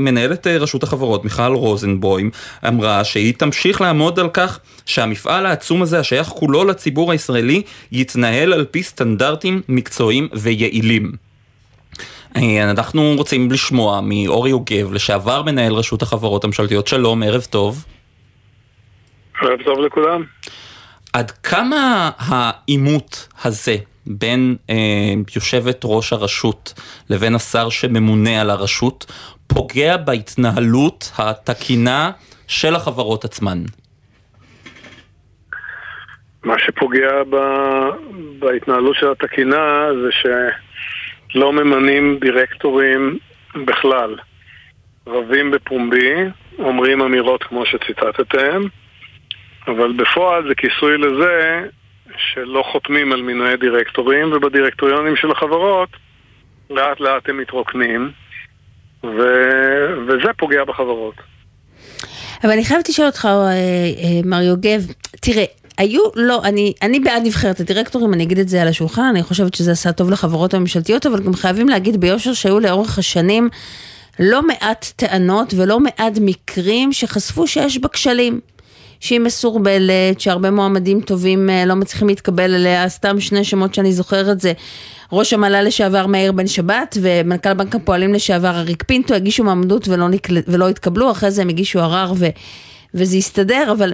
[0.00, 2.30] מנהלת רשות החברות, מיכל רוזנבוים,
[2.68, 4.51] אמרה שהיא תמשיך לעמוד על כך
[4.86, 7.62] שהמפעל העצום הזה, השייך כולו לציבור הישראלי,
[7.92, 11.12] יתנהל על פי סטנדרטים מקצועיים ויעילים.
[12.36, 17.84] אה, אנחנו רוצים לשמוע מאורי יוגב, לשעבר מנהל רשות החברות הממשלתיות, שלום, ערב טוב.
[19.42, 20.24] ערב טוב לכולם.
[21.12, 24.74] עד כמה העימות הזה בין אה,
[25.36, 26.74] יושבת ראש הרשות
[27.10, 29.12] לבין השר שממונה על הרשות
[29.46, 32.10] פוגע בהתנהלות התקינה
[32.46, 33.62] של החברות עצמן?
[36.44, 37.36] מה שפוגע ב...
[38.38, 40.08] בהתנהלות של התקינה זה
[41.32, 43.18] שלא ממנים דירקטורים
[43.66, 44.16] בכלל.
[45.06, 46.14] רבים בפומבי,
[46.58, 48.62] אומרים אמירות כמו שציטטתם,
[49.66, 51.60] אבל בפועל זה כיסוי לזה
[52.16, 55.88] שלא חותמים על מינויי דירקטורים, ובדירקטוריונים של החברות
[56.70, 58.10] לאט לאט הם מתרוקנים,
[59.04, 59.18] ו...
[60.06, 61.14] וזה פוגע בחברות.
[62.44, 64.80] אבל אני חייבת לשאול אותך, אה, אה, מר יוגב,
[65.20, 65.44] תראה,
[65.78, 69.54] היו, לא, אני, אני בעד נבחרת הדירקטורים, אני אגיד את זה על השולחן, אני חושבת
[69.54, 73.48] שזה עשה טוב לחברות הממשלתיות, אבל גם חייבים להגיד ביושר שהיו לאורך השנים
[74.18, 78.40] לא מעט טענות ולא מעט מקרים שחשפו שיש בה כשלים.
[79.00, 84.40] שהיא מסורבלת, שהרבה מועמדים טובים אה, לא מצליחים להתקבל אליה, סתם שני שמות שאני זוכרת
[84.40, 84.52] זה
[85.12, 90.08] ראש המל"ל לשעבר מאיר בן שבת ומנכ"ל בנק הפועלים לשעבר אריק פינטו הגישו מעמדות ולא,
[90.08, 90.38] נקל...
[90.48, 92.26] ולא התקבלו, אחרי זה הם הגישו ערר ו...
[92.94, 93.92] וזה הסתדר, אבל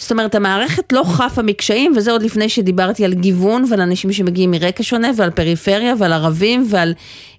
[0.00, 4.50] זאת אומרת המערכת לא חפה מקשיים וזה עוד לפני שדיברתי על גיוון ועל אנשים שמגיעים
[4.50, 6.92] מרקע שונה ועל פריפריה ועל ערבים ועל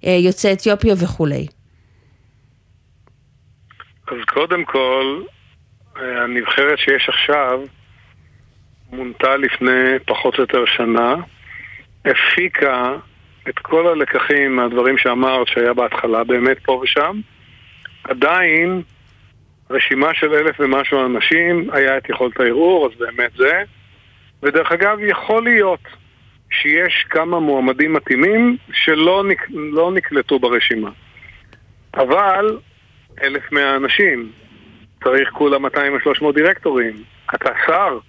[0.06, 1.47] אה, יוצאי אתיופיה וכולי.
[4.08, 5.21] אז קודם כל,
[5.97, 7.60] אה, הנבחרת שיש עכשיו
[8.91, 11.15] מונתה לפני פחות או יותר שנה,
[12.06, 12.95] הפיקה
[13.50, 17.19] את כל הלקחים מהדברים שאמרת שהיה בהתחלה באמת פה ושם.
[18.04, 18.82] עדיין
[19.71, 23.63] רשימה של אלף ומשהו אנשים, היה את יכולת הערעור, אז באמת זה.
[24.43, 25.79] ודרך אגב, יכול להיות
[26.51, 29.47] שיש כמה מועמדים מתאימים שלא נק...
[29.49, 30.89] לא נקלטו ברשימה.
[31.93, 32.57] אבל
[33.23, 34.31] אלף מאה אנשים,
[35.03, 37.03] צריך כולה 200 או 300 דירקטורים.
[37.36, 37.99] אתה שר,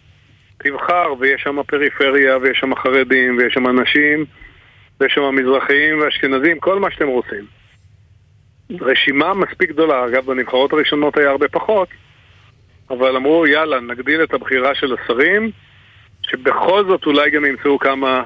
[0.59, 4.25] תבחר, ויש שם פריפריה, ויש שם חרדים, ויש שם אנשים,
[5.01, 7.62] ויש שם מזרחיים ואשכנזים, כל מה שאתם רוצים.
[8.81, 11.89] רשימה מספיק גדולה, אגב בנבחרות הראשונות היה הרבה פחות,
[12.91, 15.51] אבל אמרו יאללה נגדיל את הבחירה של השרים,
[16.23, 18.23] שבכל זאת אולי גם ימצאו כמה,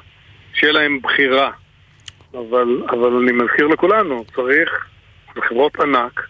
[0.55, 1.51] שיהיה להם בחירה.
[2.35, 4.87] אבל, אבל אני מזכיר לכולנו, צריך
[5.35, 6.27] זה חברות ענק,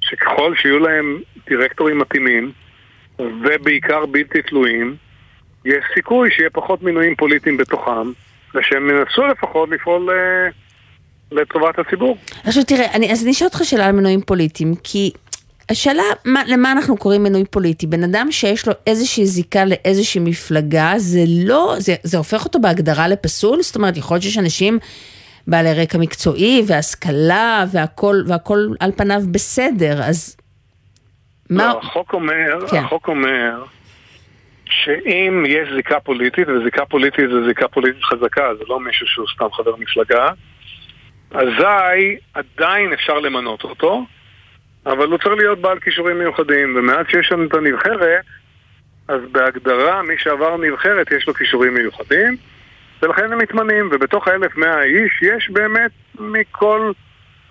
[0.00, 2.52] שככל שיהיו להם דירקטורים מתאימים,
[3.18, 4.96] ובעיקר בלתי תלויים,
[5.64, 8.10] יש סיכוי שיהיה פחות מינויים פוליטיים בתוכם,
[8.54, 10.48] ושהם ינסו לפחות לפעול אה,
[11.32, 12.16] לטובת הציבור.
[12.44, 15.10] עכשיו תראה, אני, אז אני אשאל אותך שאלה על מינויים פוליטיים, כי
[15.70, 20.92] השאלה מה, למה אנחנו קוראים מינוי פוליטי, בן אדם שיש לו איזושהי זיקה לאיזושהי מפלגה,
[20.96, 23.62] זה לא, זה, זה הופך אותו בהגדרה לפסול?
[23.62, 24.78] זאת אומרת, יכול להיות שיש אנשים
[25.46, 30.36] בעלי רקע מקצועי והשכלה והכל, והכל על פניו בסדר, אז
[31.50, 31.66] מה...
[31.66, 32.76] לא, החוק אומר, כן.
[32.76, 33.64] החוק אומר
[34.64, 39.52] שאם יש זיקה פוליטית, וזיקה פוליטית זה זיקה פוליטית חזקה, זה לא מישהו שהוא סתם
[39.52, 40.28] חבר מפלגה,
[41.30, 44.04] אזי עדיין אפשר למנות אותו,
[44.86, 48.24] אבל הוא צריך להיות בעל כישורים מיוחדים, ומאז שיש לנו את הנבחרת,
[49.08, 52.36] אז בהגדרה מי שעבר נבחרת יש לו כישורים מיוחדים,
[53.02, 56.92] ולכן הם מתמנים, ובתוך האלף מאה איש יש באמת מכל,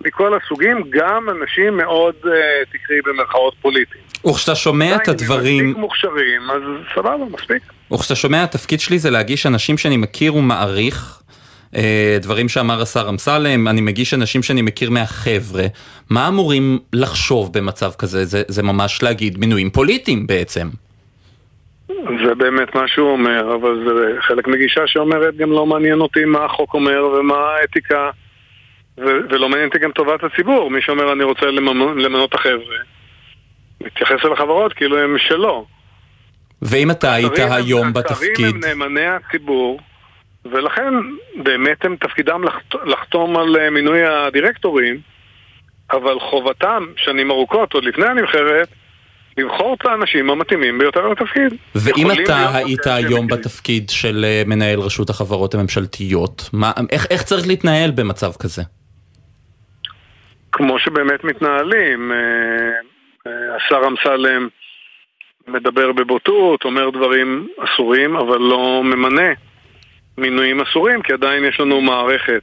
[0.00, 2.28] מכל הסוגים גם אנשים מאוד, uh,
[2.72, 4.04] תקראי במרכאות פוליטיים.
[4.30, 5.64] וכשאתה שומע את הדברים...
[5.64, 6.62] מספיק מוכשרים, אז
[6.94, 7.62] סבבה, מספיק.
[7.92, 11.20] וכשאתה שומע, התפקיד שלי זה להגיש אנשים שאני מכיר ומעריך.
[11.76, 15.64] אה, דברים שאמר השר אמסלם, אני מגיש אנשים שאני מכיר מהחבר'ה.
[16.10, 18.24] מה אמורים לחשוב במצב כזה?
[18.24, 20.68] זה, זה ממש להגיד מינויים פוליטיים בעצם.
[22.26, 26.44] זה באמת מה שהוא אומר, אבל זה חלק מגישה שאומרת גם לא מעניין אותי מה
[26.44, 28.10] החוק אומר ומה האתיקה
[28.98, 30.70] ו- ולא מעניין אותי גם טובת הציבור.
[30.70, 32.76] מי שאומר אני רוצה למנות, למנות את החבר'ה,
[33.80, 35.66] מתייחס אל החברות כאילו הם שלו.
[36.62, 38.30] ואם אתה היית היום בתפקיד...
[38.32, 39.80] השרים הם נאמני הציבור,
[40.50, 40.94] ולכן
[41.36, 42.42] באמת הם תפקידם
[42.84, 45.00] לחתום על אה, מינוי הדירקטורים,
[45.92, 48.68] אבל חובתם שנים ארוכות, עוד לפני הנבחרת,
[49.38, 51.54] לבחור את האנשים המתאימים ביותר לתפקיד.
[51.74, 57.46] ואם אתה היית היום בתפקיד של אה, מנהל רשות החברות הממשלתיות, מה, איך, איך צריך
[57.46, 58.62] להתנהל במצב כזה?
[60.52, 62.12] כמו שבאמת מתנהלים.
[62.12, 62.16] אה,
[63.56, 64.48] השר אמסלם
[65.48, 69.32] מדבר בבוטות, אומר דברים אסורים, אבל לא ממנה
[70.18, 72.42] מינויים אסורים, כי עדיין יש לנו מערכת.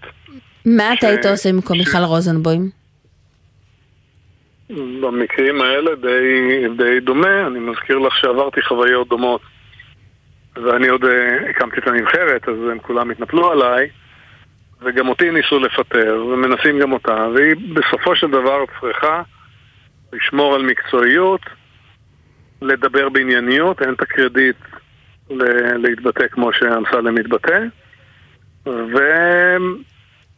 [0.66, 2.70] מה אתה היית עושה במקום מיכל רוזנבוים?
[4.70, 9.42] במקרים האלה די, די דומה, אני מזכיר לך שעברתי חוויות דומות
[10.56, 11.08] ואני עוד uh,
[11.50, 13.90] הקמתי את הנבחרת, אז הם כולם התנפלו עליי
[14.82, 19.22] וגם אותי ניסו לפטר, ומנסים גם אותה, והיא בסופו של דבר צריכה
[20.14, 21.42] לשמור על מקצועיות,
[22.62, 24.56] לדבר בענייניות, אין את הקרדיט
[25.78, 27.60] להתבטא כמו שאמסלם מתבטא,
[28.66, 28.98] ו...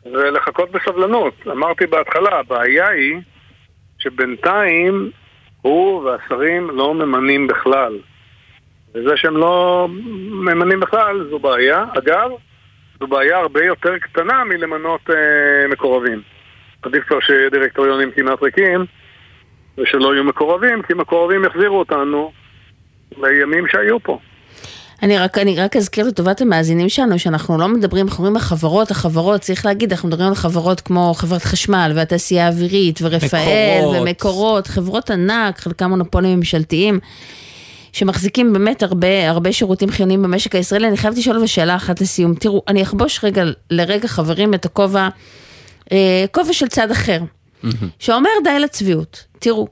[0.06, 1.34] ולחכות בסבלנות.
[1.48, 3.17] אמרתי בהתחלה, הבעיה היא
[3.98, 5.12] שבינתיים
[5.62, 8.00] הוא והשרים לא ממנים בכלל.
[8.95, 9.88] וזה שהם לא
[10.32, 11.86] ממנים בכלל זו בעיה.
[11.98, 12.32] אגב,
[13.00, 16.21] זו בעיה הרבה יותר קטנה מלמנות אה, מקורבים.
[16.82, 18.86] עדיף כבר שיהיה דירקטוריונים כמעט ריקים
[19.78, 22.32] ושלא יהיו מקורבים, כי מקורבים יחזירו אותנו
[23.17, 24.19] לימים שהיו פה.
[25.03, 29.41] אני רק, אני רק אזכיר לטובת המאזינים שלנו שאנחנו לא מדברים, אנחנו אומרים החברות, החברות,
[29.41, 34.01] צריך להגיד, אנחנו מדברים על חברות כמו חברת חשמל והתעשייה האווירית ורפאל מקורות.
[34.01, 36.99] ומקורות, חברות ענק, חלקם מונופולים ממשלתיים.
[37.93, 40.88] שמחזיקים באמת הרבה, הרבה שירותים חיוניים במשק הישראלי.
[40.88, 42.36] אני חייבת לשאול שאלה אחת לסיום.
[42.36, 45.10] תראו, אני אחבוש רגע, לרגע חברים את הכובע,
[45.91, 47.19] אה, כובע של צד אחר,
[47.99, 49.23] שאומר די לצביעות.
[49.39, 49.67] תראו,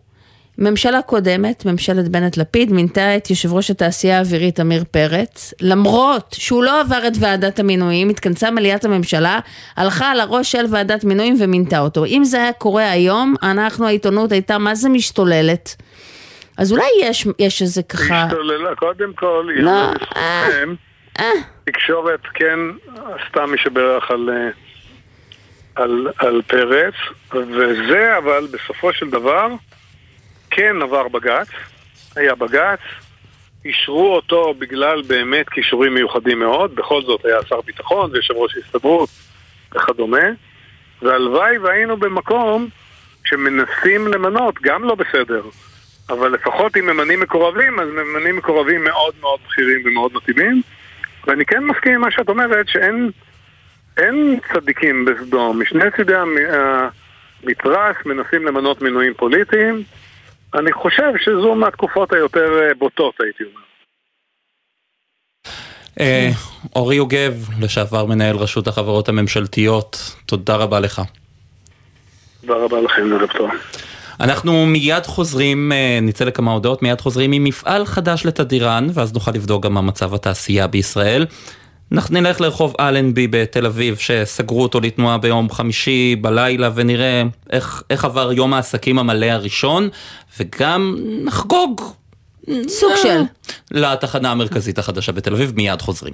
[0.58, 6.82] ממשלה קודמת, ממשלת בנט-לפיד, מינתה את יושב ראש התעשייה האווירית עמיר פרץ, למרות שהוא לא
[6.82, 9.40] עבר את ועדת המינויים, התכנסה מליאת הממשלה,
[9.78, 12.06] הלכה על הראש של ועדת מינויים ומינתה אותו.
[12.06, 15.76] אם זה היה קורה היום, אנחנו, העיתונות הייתה מה זה משתוללת.
[16.58, 18.26] אז אולי יש, יש איזה ככה...
[18.26, 20.64] משתוללה, קודם כל, לא, אה,
[21.20, 21.26] אה.
[21.66, 22.60] תקשורת כן
[22.96, 24.50] עשתה מי שברך על, אה,
[25.76, 26.94] על, על פרץ,
[27.32, 29.48] וזה אבל בסופו של דבר
[30.56, 31.48] כן עבר בג"ץ,
[32.16, 32.80] היה בג"ץ,
[33.66, 39.10] אישרו אותו בגלל באמת כישורים מיוחדים מאוד, בכל זאת היה שר ביטחון ויושב ראש הסתדרות
[39.76, 40.28] וכדומה,
[41.02, 42.68] והלוואי והיינו במקום
[43.26, 45.42] שמנסים למנות, גם לא בסדר,
[46.10, 50.62] אבל לפחות אם ממנים מקורבים, אז ממנים מקורבים מאוד מאוד בכירים ומאוד מתאימים,
[51.28, 53.12] ואני כן מסכים עם מה שאת אומרת, שאין
[53.98, 56.14] אין צדיקים בסדום, משני צידי
[57.44, 59.84] המתרס מנסים למנות מינויים פוליטיים,
[60.60, 63.64] אני חושב שזו מהתקופות היותר אה, בוטות, הייתי אומר.
[66.00, 66.30] אה,
[66.76, 71.02] אורי יוגב, לשעבר מנהל רשות החברות הממשלתיות, תודה רבה לך.
[72.42, 73.50] תודה רבה לכם, ערב טוב.
[74.20, 79.32] אנחנו מיד חוזרים, אה, נצא לכמה הודעות, מיד חוזרים עם מפעל חדש לתדירן, ואז נוכל
[79.32, 81.26] לבדוק גם מה מצב התעשייה בישראל.
[81.94, 88.06] אנחנו נלך לרחוב אלנבי בתל אביב, שסגרו אותו לתנועה ביום חמישי בלילה, ונראה איך, איך
[88.06, 89.90] עבר יום העסקים המלא הראשון,
[90.40, 91.82] וגם נחגוג.
[92.68, 93.22] סוג אה, של.
[93.72, 96.14] לתחנה המרכזית החדשה בתל אביב, מיד חוזרים.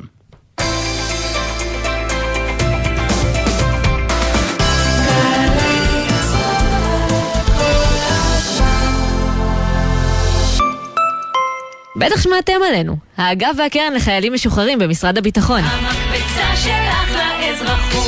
[11.99, 12.95] בטח שמעתם עלינו.
[13.17, 15.61] האגף והקרן לחיילים משוחררים במשרד הביטחון.
[15.63, 18.07] המקפצה שלך לאזרחות.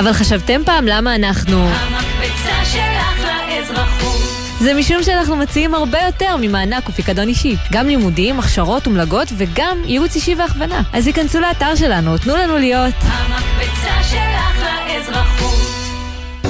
[0.00, 1.68] אבל חשבתם פעם למה אנחנו...
[1.68, 4.20] המקפצה שלך לאזרחות.
[4.60, 7.56] זה משום שאנחנו מציעים הרבה יותר ממענק ופיקדון אישי.
[7.72, 10.82] גם לימודים, הכשרות ומלגות וגם ייעוץ אישי והכוונה.
[10.92, 12.94] אז היכנסו לאתר שלנו, תנו לנו להיות...
[13.02, 15.79] המקפצה שלך לאזרחות.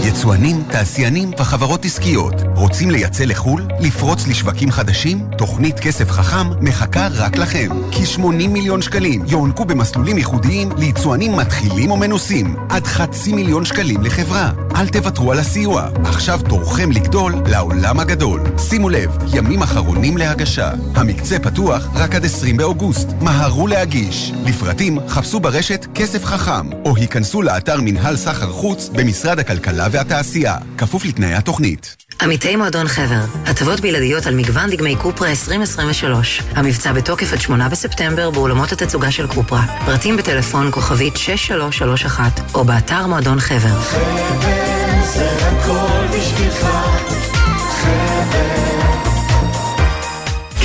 [0.04, 3.68] יצואנים, תעשיינים וחברות עסקיות רוצים לייצא לחו"ל?
[3.80, 5.28] לפרוץ לשווקים חדשים?
[5.38, 7.68] תוכנית כסף חכם מחכה רק לכם.
[7.92, 12.56] כ-80 מיליון שקלים יוענקו במסלולים ייחודיים ליצואנים מתחילים או מנוסים.
[12.68, 14.50] עד חצי מיליון שקלים לחברה.
[14.76, 15.88] אל תוותרו על הסיוע.
[16.04, 18.40] עכשיו תורכם לגדול לעולם הגדול.
[18.58, 20.70] שימו לב, ימים אחרונים להגשה.
[20.94, 23.08] המקצה פתוח רק עד 20 באוגוסט.
[23.20, 24.32] מהרו להגיש.
[24.46, 30.57] לפרטים חפשו ברשת כסף חכם, או היכנסו לאתר מנהל סחר חוץ במשרד הכלכלה והתעשייה.
[30.79, 31.96] כפוף לתנאי התוכנית.
[32.22, 36.42] עמיתי מועדון חבר, הטבות בלעדיות על מגוון דגמי קופרה 2023.
[36.55, 39.62] המבצע בתוקף עד 8 בספטמבר באולמות התצוגה של קופרה.
[39.87, 43.76] פרטים בטלפון כוכבית 6331 או באתר מועדון חבר.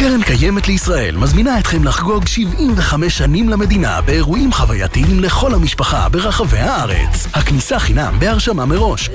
[0.05, 7.27] קרן קיימת לישראל מזמינה אתכם לחגוג 75 שנים למדינה באירועים חווייתיים לכל המשפחה ברחבי הארץ.
[7.33, 9.09] הכניסה חינם בהרשמה מראש.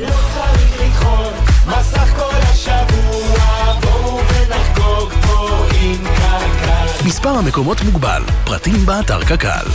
[7.07, 9.67] מספר המקומות מוגבל, פרטים באתר קק"ל.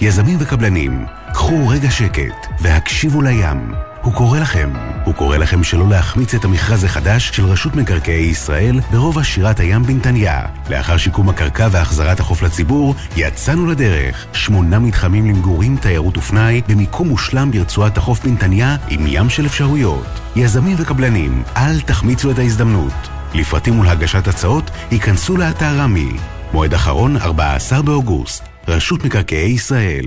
[0.00, 3.93] יזמים וקבלנים, קחו רגע שקט והקשיבו לים.
[4.04, 4.72] הוא קורא לכם.
[5.04, 9.82] הוא קורא לכם שלא להחמיץ את המכרז החדש של רשות מקרקעי ישראל ברובע שירת הים
[9.82, 10.40] בנתניה.
[10.70, 14.26] לאחר שיקום הקרקע והחזרת החוף לציבור, יצאנו לדרך.
[14.32, 20.20] שמונה מתחמים למגורים, תיירות ופנאי, במיקום מושלם ברצועת החוף בנתניה, עם ים של אפשרויות.
[20.36, 23.08] יזמים וקבלנים, אל תחמיצו את ההזדמנות.
[23.34, 26.12] לפרטים ולהגשת הצעות, ייכנסו לאתר רמי.
[26.52, 28.44] מועד אחרון, 14 באוגוסט.
[28.68, 30.06] רשות מקרקעי ישראל.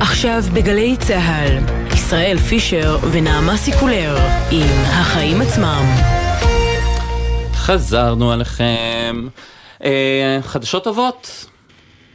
[0.00, 1.58] עכשיו בגלי צה"ל,
[1.94, 4.16] ישראל פישר ונעמה סיקולר
[4.50, 5.84] עם החיים עצמם.
[7.54, 9.28] חזרנו עליכם.
[9.84, 11.46] אה, חדשות טובות,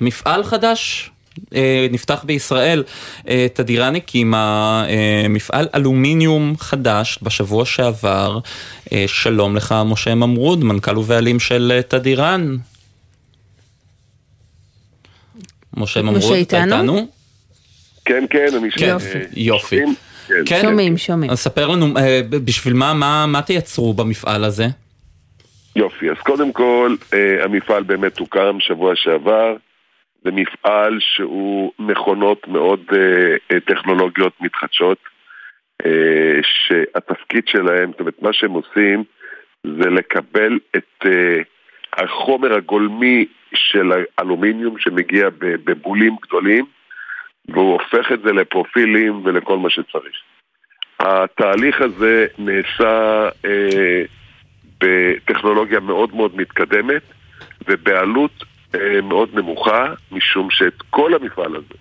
[0.02, 1.12] מפעל חדש.
[1.56, 2.84] אה, נפתח בישראל,
[3.28, 8.40] אה, תדירן הקימה אה, מפעל אלומיניום חדש בשבוע שעבר.
[8.92, 12.58] אה, שלום לך משה ממרוד, מנכ"ל ובעלים של אה, תדירן.
[15.78, 17.08] משה ממרוד, אתה איתנו?
[18.06, 19.20] כן, כן, אני כן, יופי.
[19.36, 19.80] יופי.
[19.80, 19.94] כן.
[20.46, 20.62] כן.
[20.62, 21.32] שומעים, שומעים.
[21.32, 24.66] אז ספר לנו, אה, בשביל מה, מה, מה תייצרו במפעל הזה?
[25.76, 29.56] יופי, אז קודם כל, אה, המפעל באמת הוקם שבוע שעבר.
[30.24, 32.98] זה מפעל שהוא מכונות מאוד אה,
[33.52, 34.98] אה, טכנולוגיות מתחדשות,
[35.86, 39.04] אה, שהתפקיד שלהם, זאת אומרת, מה שהם עושים
[39.64, 41.42] זה לקבל את אה,
[42.04, 46.66] החומר הגולמי של האלומיניום שמגיע ב- בבולים גדולים,
[47.50, 50.16] והוא הופך את זה לפרופילים ולכל מה שצריך.
[51.00, 54.02] התהליך הזה נעשה אה,
[54.80, 57.02] בטכנולוגיה מאוד מאוד מתקדמת
[57.68, 58.44] ובעלות
[58.76, 61.76] אה, מאוד נמוכה, משום שאת כל המפעל הזה,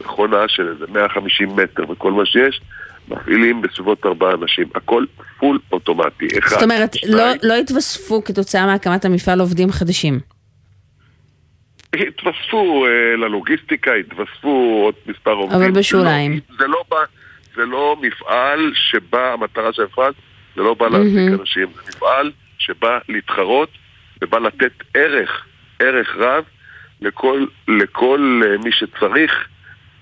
[0.00, 2.60] מכונה של איזה 150 מטר וכל מה שיש,
[3.08, 4.68] מפעילים בסביבות ארבעה אנשים.
[4.74, 5.04] הכל
[5.38, 6.26] פול אוטומטי.
[6.38, 7.16] אחד, זאת אומרת, שניים.
[7.16, 10.37] לא, לא התווספו כתוצאה מהקמת המפעל עובדים חדשים.
[11.94, 15.60] התווספו אה, ללוגיסטיקה, התווספו עוד מספר עובדים.
[15.60, 16.40] אבל בשוליים.
[16.58, 17.04] זה לא, זה לא,
[17.56, 20.12] זה לא מפעל שבא, המטרה של המפעל,
[20.56, 21.40] זה לא בא להעסיק מהמם.
[21.40, 23.68] אנשים, זה מפעל שבא להתחרות
[24.22, 25.44] ובא לתת ערך,
[25.78, 26.44] ערך רב
[27.00, 29.48] לכל, לכל אה, מי שצריך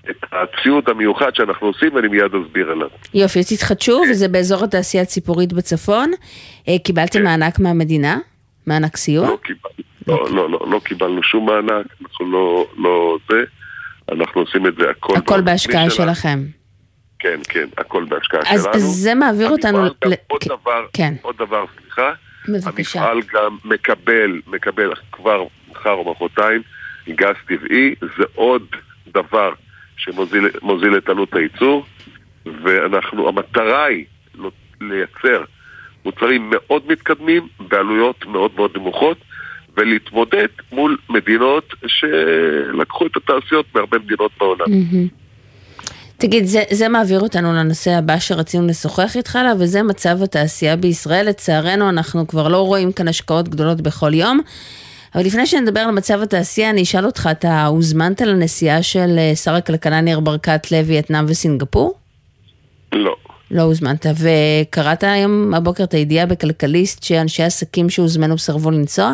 [0.09, 2.87] את הציוד המיוחד שאנחנו עושים, ואני מיד אסביר עליו.
[3.13, 6.11] יופי, אז תתחדשו, וזה באזור התעשייה הציפורית בצפון.
[6.67, 8.17] אה, קיבלתם מענק מהמדינה?
[8.67, 9.27] מענק סיוע?
[9.27, 9.69] לא, קיבל,
[10.07, 13.43] לא, לא, לא, לא קיבלנו שום מענק, אנחנו לא, לא זה,
[14.11, 15.13] אנחנו עושים את זה הכל...
[15.17, 15.89] הכל בהשקעה.
[15.89, 16.39] שלכם.
[17.19, 18.75] כן, כן, הכל בהשקעה אז שלנו.
[18.75, 19.77] אז זה מעביר אותנו...
[19.77, 22.11] גם ל- עוד כן, דבר, כן, עוד דבר, סליחה.
[22.47, 22.99] בבקשה.
[23.01, 26.61] המפעל גם מקבל, מקבל כבר מחר או מחרתיים
[27.09, 28.63] גז טבעי, זה עוד
[29.13, 29.53] דבר
[29.97, 31.85] שמוזיל מוזיל את עלות הייצור,
[32.63, 35.43] ואנחנו, המטרה היא לא- לייצר
[36.05, 39.17] מוצרים מאוד מתקדמים בעלויות מאוד מאוד נמוכות,
[39.77, 44.65] ולהתמודד מול מדינות שלקחו את התעשיות בהרבה מדינות בעולם.
[46.17, 51.25] תגיד, זה, זה מעביר אותנו לנושא הבא שרצינו לשוחח איתך עליו, וזה מצב התעשייה בישראל.
[51.25, 54.39] לצערנו, אנחנו כבר לא רואים כאן השקעות גדולות בכל יום.
[55.15, 59.53] אבל לפני שנדבר על מצב התעשייה, אני אשאל אותך, אתה הוזמנת לנסיעה של אה, שר
[59.53, 61.93] הכלכלה ניר ברקת לווייטנאם וסינגפור?
[62.93, 63.15] לא.
[63.51, 64.05] לא הוזמנת.
[64.05, 69.13] וקראת היום הבוקר את הידיעה בכלכליסט שאנשי עסקים שהוזמנו סירבו לנסוע?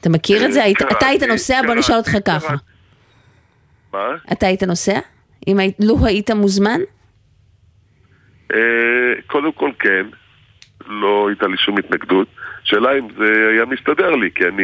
[0.00, 0.62] אתה מכיר את זה?
[0.92, 1.62] אתה היית נוסע?
[1.66, 2.54] בוא נשאל אותך ככה.
[3.92, 4.06] מה?
[4.32, 4.98] אתה היית נוסע?
[5.48, 6.80] אם לו היית מוזמן?
[8.54, 8.58] אה,
[9.26, 10.06] קודם כל כן,
[10.86, 12.28] לא הייתה לי שום התנגדות.
[12.64, 14.62] שאלה אם זה היה מסתדר לי, כי אני...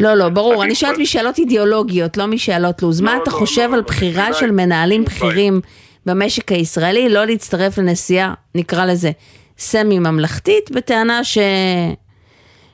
[0.00, 3.00] לא, לא, ברור, אני שואלת משאלות אידיאולוגיות, לא משאלות לו"ז.
[3.00, 5.60] מה לא, אתה לא, חושב לא, על בחירה של מנהלים בכירים
[6.06, 9.10] במשק הישראלי לא להצטרף לנסיעה, נקרא לזה,
[9.58, 11.20] סמי-ממלכתית, בטענה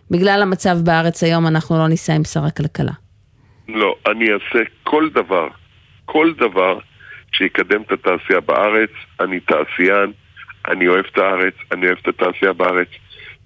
[0.08, 2.92] שבגלל המצב בארץ היום אנחנו לא ניסע עם שר הכלכלה.
[3.68, 5.48] לא, אני אעשה כל דבר,
[6.04, 6.78] כל דבר
[7.32, 8.90] שיקדם את התעשייה בארץ.
[9.20, 10.12] אני תעשיין,
[10.68, 12.88] אני אוהב את הארץ, אני אוהב את התעשייה בארץ.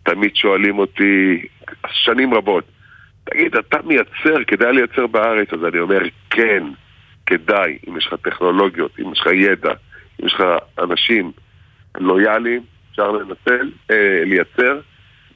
[0.02, 1.46] תמיד שואלים אותי,
[1.92, 2.64] שנים רבות,
[3.24, 5.48] תגיד, אתה מייצר, כדאי לייצר בארץ?
[5.52, 5.98] אז אני אומר,
[6.30, 6.64] כן,
[7.26, 9.72] כדאי, אם יש לך טכנולוגיות, אם יש לך ידע,
[10.20, 10.44] אם יש לך
[10.78, 11.32] אנשים
[11.98, 14.80] לויאליים, אפשר לנצל, אה, לייצר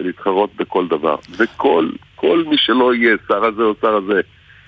[0.00, 1.16] ולהתחרות בכל דבר.
[1.38, 4.20] וכל כל מי שלא יהיה שר הזה או שר הזה,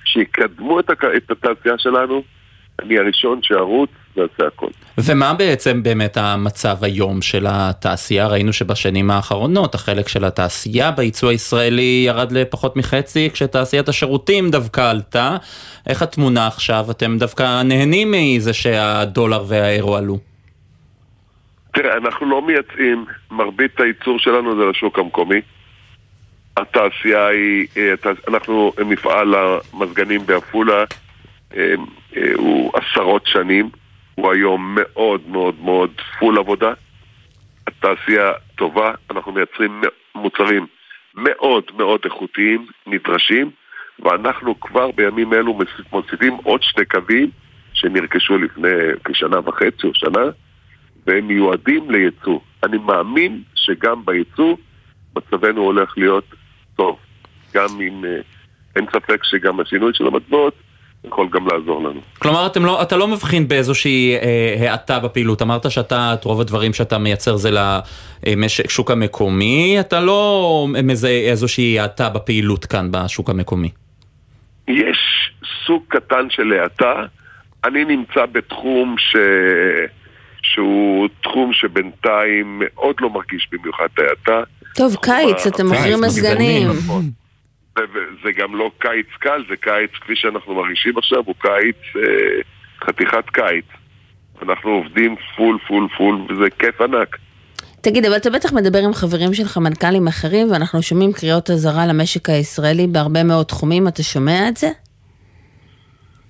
[0.04, 2.22] שיקדמו את, הק- את התעשייה שלנו,
[2.82, 4.66] אני הראשון שארוץ ואעשה הכל.
[4.98, 8.26] ומה בעצם באמת המצב היום של התעשייה?
[8.26, 15.36] ראינו שבשנים האחרונות החלק של התעשייה בייצוא הישראלי ירד לפחות מחצי, כשתעשיית השירותים דווקא עלתה.
[15.86, 16.86] איך התמונה עכשיו?
[16.90, 20.18] אתם דווקא נהנים מזה שהדולר והאירו עלו.
[21.78, 25.40] תראה, אנחנו לא מייצאים, מרבית הייצור שלנו זה לשוק המקומי.
[26.56, 27.94] התעשייה היא, אה,
[28.28, 30.84] אנחנו מפעל המזגנים בעפולה,
[31.56, 31.74] אה,
[32.16, 33.70] אה, הוא עשרות שנים,
[34.14, 36.72] הוא היום מאוד מאוד מאוד פול עבודה.
[37.66, 39.80] התעשייה טובה, אנחנו מייצרים
[40.14, 40.66] מוצרים
[41.14, 43.50] מאוד מאוד איכותיים, נדרשים,
[43.98, 47.30] ואנחנו כבר בימים אלו מוס- מוסיפים עוד שני קווים
[47.72, 48.68] שנרכשו לפני
[49.04, 50.24] כשנה וחצי או שנה,
[51.08, 52.38] והם מיועדים לייצוא.
[52.64, 54.56] אני מאמין שגם בייצוא
[55.16, 56.24] מצבנו הולך להיות
[56.76, 56.96] טוב.
[57.54, 58.20] גם אם אה,
[58.76, 60.54] אין ספק שגם השינוי של המטבעות
[61.04, 62.00] יכול גם לעזור לנו.
[62.18, 65.42] כלומר, אתם לא, אתה לא מבחין באיזושהי אה, האטה בפעילות.
[65.42, 67.50] אמרת שאתה, את רוב הדברים שאתה מייצר זה
[68.26, 73.70] למשק, שוק המקומי, אתה לא מזהה איזושהי האטה בפעילות כאן בשוק המקומי.
[74.68, 74.98] יש
[75.66, 77.04] סוג קטן של האטה.
[77.64, 79.16] אני נמצא בתחום ש...
[80.42, 84.42] שהוא תחום שבינתיים מאוד לא מרגיש במיוחד את ההאטה.
[84.74, 86.68] טוב, קיץ, אתם מוכרים מזגנים.
[86.68, 87.04] נכון.
[87.78, 92.40] וזה גם לא קיץ קל, זה קיץ כפי שאנחנו מרגישים עכשיו, הוא קיץ, אה,
[92.86, 93.64] חתיכת קיץ.
[94.42, 97.16] אנחנו עובדים full full full, וזה כיף ענק.
[97.80, 102.28] תגיד, אבל אתה בטח מדבר עם חברים שלך, מנכ"לים אחרים, ואנחנו שומעים קריאות אזהרה למשק
[102.28, 104.68] הישראלי בהרבה מאוד תחומים, אתה שומע את זה?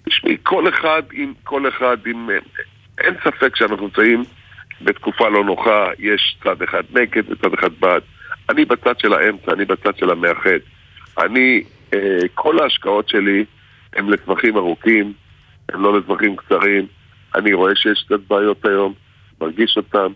[0.08, 2.28] תשמעי, כל אחד עם, כל אחד עם...
[3.00, 4.24] אין ספק שאנחנו נמצאים
[4.82, 8.02] בתקופה לא נוחה, יש צד אחד נגד וצד אחד בעד.
[8.50, 10.58] אני בצד של האמצע, אני בצד של המאחד.
[11.18, 11.62] אני,
[11.94, 13.44] אה, כל ההשקעות שלי
[13.96, 15.12] הן לטווחים ארוכים,
[15.68, 16.86] הן לא לטווחים קצרים.
[17.34, 18.94] אני רואה שיש קצת בעיות היום,
[19.40, 20.06] מרגיש אותן.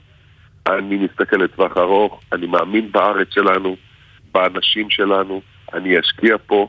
[0.66, 3.76] אני מסתכל לטווח ארוך, אני מאמין בארץ שלנו,
[4.34, 5.40] באנשים שלנו,
[5.74, 6.68] אני אשקיע פה,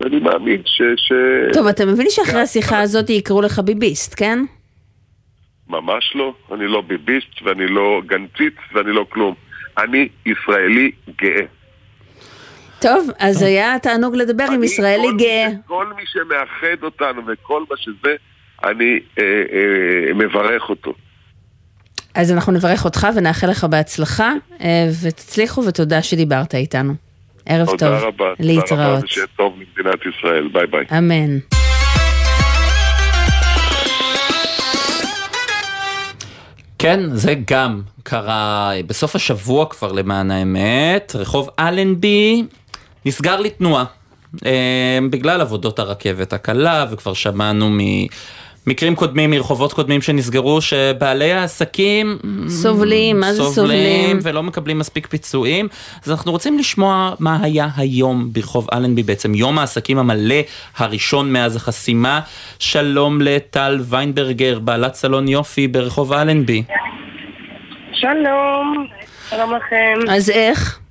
[0.00, 0.82] ואני מאמין ש...
[0.96, 1.12] ש...
[1.52, 4.38] טוב, אתה מבין שאחרי השיחה הזאת יקראו לך ביביסט, כן?
[5.68, 6.34] ממש לא.
[6.54, 9.34] אני לא ביביסט ואני לא גנציץ ואני לא כלום.
[9.78, 10.90] אני ישראלי
[11.22, 11.46] גאה.
[12.80, 15.48] טוב, אז היה תענוג לדבר עם ישראלי כל גאה.
[15.48, 18.14] מי- כל מי שמאחד אותנו וכל מה שזה,
[18.64, 20.94] אני אה, אה, מברך אותו.
[22.14, 26.94] אז אנחנו נברך אותך ונאחל לך בהצלחה, אה, ותצליחו ותודה שדיברת איתנו.
[27.46, 27.76] ערב טוב.
[27.78, 28.08] תודה רבה.
[28.08, 29.04] תודה רבה להתראות.
[29.04, 30.48] ושיהיה טוב למדינת ישראל.
[30.52, 30.84] ביי ביי.
[30.98, 31.38] אמן.
[36.78, 41.12] כן, זה גם קרה בסוף השבוע כבר למען האמת.
[41.14, 42.44] רחוב אלנבי
[43.06, 43.84] נסגר לתנועה.
[44.46, 47.70] אה, בגלל עבודות הרכבת הקלה, וכבר שמענו
[48.66, 54.18] ממקרים קודמים, מרחובות קודמים שנסגרו, שבעלי העסקים סובלים, מה זה סובלים?
[54.22, 55.68] ולא מקבלים מספיק פיצויים.
[56.04, 60.34] אז אנחנו רוצים לשמוע מה היה היום ברחוב אלנבי, בעצם יום העסקים המלא
[60.76, 62.20] הראשון מאז החסימה.
[62.58, 66.62] שלום לטל ויינברגר, בעלת סלון יופי ברחוב אלנבי.
[67.94, 68.86] שלום,
[69.30, 70.12] שלום לכם.
[70.12, 70.83] אז איך?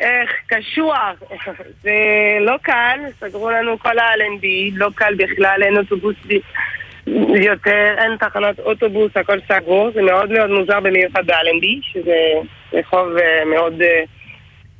[0.00, 1.22] איך, קשוח.
[1.82, 1.90] זה
[2.40, 4.46] לא קל, סגרו לנו כל ה-LNB,
[4.76, 6.16] לא קל בכלל, אין אוטובוס
[7.34, 9.90] יותר, אין תחנת אוטובוס, הכל סגור.
[9.94, 12.16] זה מאוד מאוד מוזר במיוחד ב-LNB, שזה
[12.72, 14.02] רחוב אה, מאוד אה,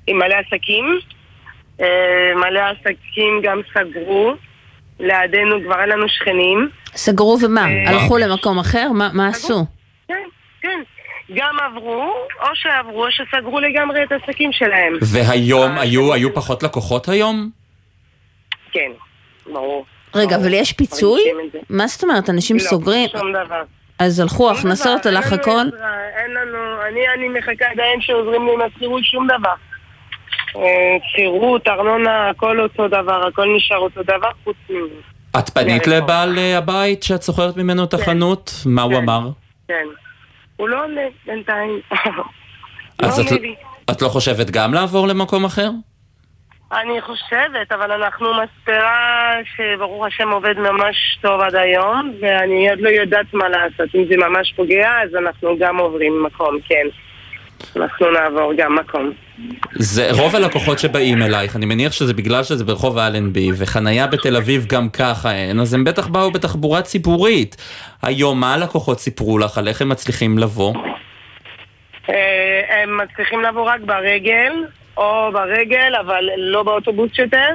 [0.07, 0.99] עם מלא עסקים.
[1.81, 1.87] אה,
[2.37, 4.35] מלא עסקים גם סגרו.
[5.01, 6.69] לידינו כבר אין לנו שכנים.
[6.95, 7.67] סגרו ומה?
[7.87, 8.89] הלכו למקום אחר?
[8.95, 9.65] מה- מה עשו?
[10.09, 10.15] כן,
[10.63, 10.81] כן.
[11.35, 14.93] גם עברו, או שעברו, או שסגרו לגמרי את העסקים שלהם.
[15.03, 17.51] והיום, היו, היו פחות לקוחות היום?
[18.73, 18.91] כן,
[19.47, 19.85] ברור.
[20.15, 21.21] רגע, אבל יש פיצוי?
[21.71, 23.09] מה זאת אומרת, אנשים לא, סוגרים?
[23.09, 23.63] שום דבר.
[23.99, 25.51] אז הלכו הכנסות, הלך הכל?
[25.51, 26.59] אין לנו,
[26.89, 29.55] אני, אני מחכה עדיין שעוזרים לי עם השכירות, שום דבר.
[30.57, 35.01] אה, שכירות, ארנונה, הכל אותו דבר, הכל נשאר אותו דבר, חוץ מזה.
[35.39, 38.53] את פנית לבעל אה, הבית שאת שוכרת ממנו את החנות?
[38.67, 39.29] מה הוא אמר?
[39.69, 39.87] כן.
[40.61, 41.81] הוא לא עונה בינתיים.
[43.03, 43.43] אז לא את.
[43.91, 45.71] את לא חושבת גם לעבור למקום אחר?
[46.73, 52.89] אני חושבת, אבל אנחנו מספרה שברוך השם עובד ממש טוב עד היום, ואני עוד לא
[52.89, 53.95] יודעת מה לעשות.
[53.95, 56.87] אם זה ממש פוגע, אז אנחנו גם עוברים מקום, כן.
[57.77, 59.13] אנחנו נעבור גם מקום.
[59.73, 64.67] זה רוב הלקוחות שבאים אלייך, אני מניח שזה בגלל שזה ברחוב אלנבי, וחנייה בתל אביב
[64.67, 67.57] גם ככה אין, אז הם בטח באו בתחבורה ציבורית.
[68.03, 70.75] היום, מה הלקוחות סיפרו לך על איך הם מצליחים לבוא?
[72.11, 74.53] אה, הם מצליחים לבוא רק ברגל,
[74.97, 77.47] או ברגל, אבל לא באוטובוס יותר.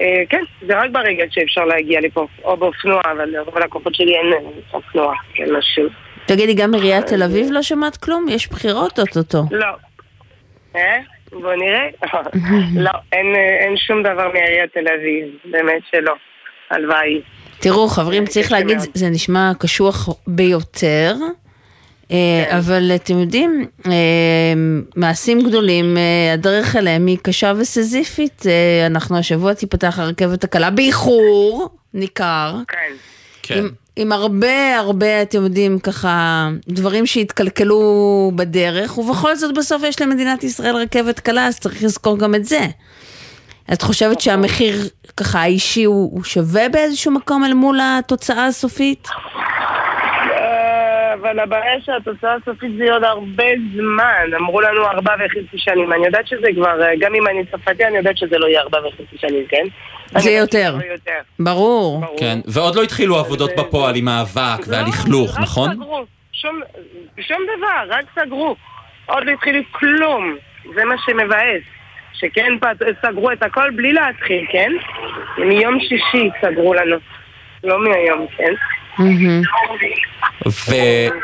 [0.00, 4.32] אה, כן, זה רק ברגל שאפשר להגיע לפה, או באופנוע, אבל לרוב הלקוחות שלי אין
[4.72, 6.05] אופנוע, כן, נשים.
[6.26, 8.26] תגידי, גם עיריית תל אביב לא שמעת כלום?
[8.28, 9.42] יש בחירות אוטוטו.
[9.50, 9.66] לא.
[10.76, 10.98] אה?
[11.32, 11.88] בוא נראה.
[12.86, 16.14] לא, אין, אה, אין שום דבר מעיריית תל אביב, באמת שלא.
[16.70, 17.20] הלוואי.
[17.60, 21.14] תראו, חברים, צריך להגיד, זה נשמע קשוח ביותר,
[22.10, 23.92] אה, אבל אתם יודעים, אה,
[24.96, 28.42] מעשים גדולים, אה, הדרך אליהם היא קשה וסזיפית.
[28.46, 32.54] אה, אנחנו השבוע תיפתח הרכבת הקלה באיחור ניכר.
[33.42, 33.64] כן.
[33.96, 40.76] עם, הרבה הרבה, אתם יודעים, ככה, דברים שהתקלקלו בדרך, ובכל זאת בסוף יש למדינת ישראל
[40.76, 42.66] רכבת קלה, אז צריך לזכור גם את זה.
[43.72, 49.08] את חושבת שהמחיר ככה האישי הוא, הוא שווה באיזשהו מקום אל מול התוצאה הסופית?
[51.30, 54.34] אבל הבעיה שהתוצאה הסופית זה עוד הרבה זמן.
[54.36, 55.92] אמרו לנו ארבע וחצי שנים.
[55.92, 58.78] אני יודעת שזה כבר, אה, גם אם אני צרפתי, אני יודעת שזה לא יהיה ארבע
[58.78, 59.64] וחצי שנים, כן?
[60.18, 60.76] זה יותר.
[60.80, 61.18] לא יותר.
[61.38, 62.04] ברור.
[62.20, 65.70] כן, ועוד לא התחילו עבודות בפועל עם האבק והלכלוך, נכון?
[65.74, 66.04] סגרו.
[66.32, 66.60] שום,
[67.20, 68.56] שום דבר, רק סגרו.
[69.06, 70.36] עוד לא התחילו כלום.
[70.74, 71.62] זה מה שמבאס.
[72.12, 74.72] שכן פת- סגרו את הכל בלי להתחיל, כן?
[75.38, 76.96] מיום שישי סגרו לנו.
[77.64, 78.52] לא מהיום, כן?
[80.46, 80.70] ו...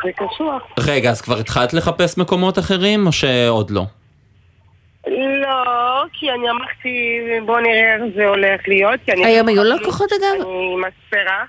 [0.04, 0.62] זה קשוח.
[0.86, 3.82] רגע, אז כבר התחלת לחפש מקומות אחרים, או שעוד לא?
[5.42, 9.00] לא, כי אני אמרתי, בוא נראה איך זה הולך להיות.
[9.06, 10.46] היום היו לקוחות אגב?
[10.46, 11.44] אני מספרה.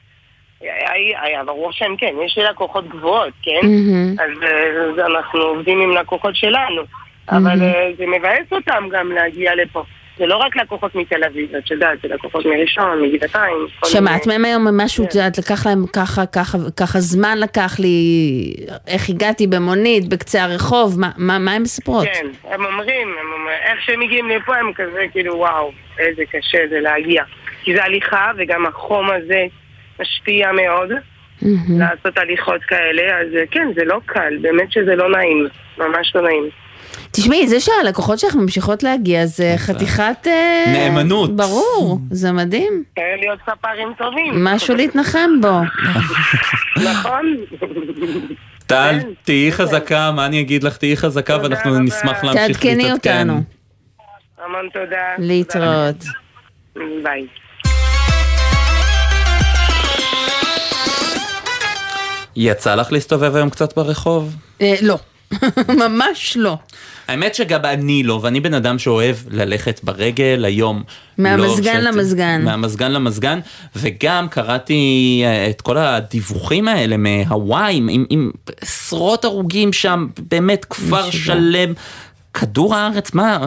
[0.62, 3.68] היה, היה, ברור שהם כן, יש לי לקוחות גבוהות, כן?
[4.20, 6.82] אז אנחנו עובדים עם לקוחות שלנו.
[7.30, 9.84] אבל אה, זה מבאס אותם גם להגיע לפה.
[10.18, 13.56] זה לא רק לקוחות מתל אביב, את יודעת, זה לקוחות מראשון, מגבעתיים.
[13.86, 17.96] שמעת מהם היום משהו, את יודעת, לקח להם ככה, ככה, ככה זמן לקח לי,
[18.88, 22.06] איך הגעתי במונית, בקצה הרחוב, מה, מה, מה הם מספרות?
[22.06, 26.58] כן, הם אומרים, הם אומרים, איך שהם מגיעים לפה הם כזה כאילו וואו, איזה קשה
[26.70, 27.24] זה להגיע.
[27.64, 29.46] כי זה הליכה וגם החום הזה
[30.00, 30.92] משפיע מאוד
[31.42, 31.80] מהמם.
[31.80, 35.48] לעשות הליכות כאלה, אז כן, זה לא קל, באמת שזה לא נעים,
[35.78, 36.50] ממש לא נעים.
[37.16, 40.28] תשמעי, זה שהלקוחות שלך ממשיכות להגיע, זה חתיכת...
[40.28, 41.36] אה, נאמנות.
[41.36, 42.84] ברור, זה מדהים.
[42.96, 44.44] צריך להיות ספרים טובים.
[44.44, 45.60] משהו להתנחם בו.
[46.92, 47.38] נכון?
[48.68, 50.78] טל, תהיי חזקה, מה אני אגיד לך?
[50.78, 53.30] תהיי חזקה ואנחנו נשמח להמשיך תעדכני להתעדכן.
[53.30, 53.42] אותנו.
[54.46, 54.98] המון תודה.
[55.18, 56.04] להתראות.
[57.04, 57.28] ביי.
[62.36, 64.36] יצא לך להסתובב היום קצת ברחוב?
[64.62, 64.98] אה, לא,
[65.90, 66.58] ממש לא.
[67.08, 70.84] האמת שגם אני לא, ואני בן אדם שאוהב ללכת ברגל היום.
[71.18, 72.42] מהמזגן לא למזגן.
[72.44, 73.40] מהמזגן למזגן,
[73.76, 78.32] וגם קראתי אה, את כל הדיווחים האלה מהוואי, עם, עם
[78.62, 81.74] עשרות הרוגים שם, באמת כפר שלם
[82.34, 83.40] כדור הארץ, מה,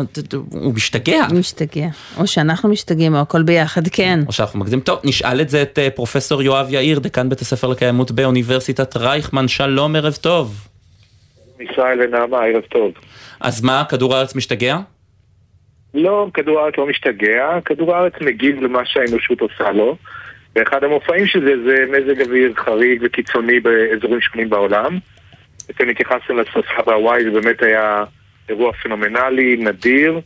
[0.51, 1.26] הוא משתגע.
[1.30, 1.89] הוא משתגע.
[2.16, 4.20] או שאנחנו משתגעים, או הכל ביחד, כן.
[4.26, 4.80] או שאנחנו מקדים.
[4.80, 9.49] טוב, נשאל את זה את אה, פרופסור יואב יאיר, דיקן בית הספר לקיימות באוניברסיטת רייכמן,
[9.49, 10.68] שלום, ערב טוב.
[11.61, 12.93] ישראל ונעמה, ערב טוב.
[13.41, 14.77] אז מה, כדור הארץ משתגע?
[15.95, 19.97] לא, כדור הארץ לא משתגע, כדור הארץ מגיב למה שהאנושות עושה לו.
[20.57, 24.99] ואחד המופעים של זה זה מזג אוויר חריג וקיצוני באזורים שונים בעולם.
[25.71, 28.05] אתם התייחסתם לשרפה בהוואי, זה באמת היה
[28.49, 30.21] אירוע פנומנלי, נדיר,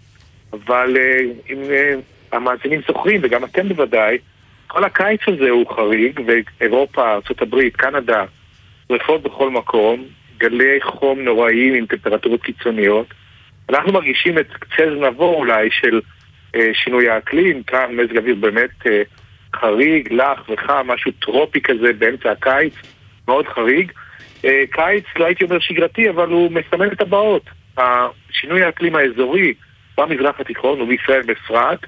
[0.53, 1.20] אבל אה,
[1.53, 1.95] אם אה,
[2.33, 4.18] המאזינים זוכרים, וגם אתם בוודאי,
[4.66, 8.24] כל הקיץ הזה הוא חריג, ואירופה, ארה"ב, קנדה,
[8.89, 10.05] שרפות בכל מקום,
[10.41, 13.07] גלי חום נוראיים עם טמפרטורות קיצוניות.
[13.68, 16.01] אנחנו מרגישים את קצה זנבו אולי של
[16.55, 19.03] אה, שינוי האקלים, כאן מזג אוויר באמת אה,
[19.57, 22.74] חריג, לח וחם, משהו טרופי כזה באמצע הקיץ,
[23.28, 23.93] מאוד חריג.
[24.45, 27.51] אה, קיץ, לא הייתי אומר שגרתי, אבל הוא מסמן את הבאות.
[28.30, 29.55] שינוי האקלים האזורי
[29.99, 31.78] במזרח התיכון ובישראל בפרט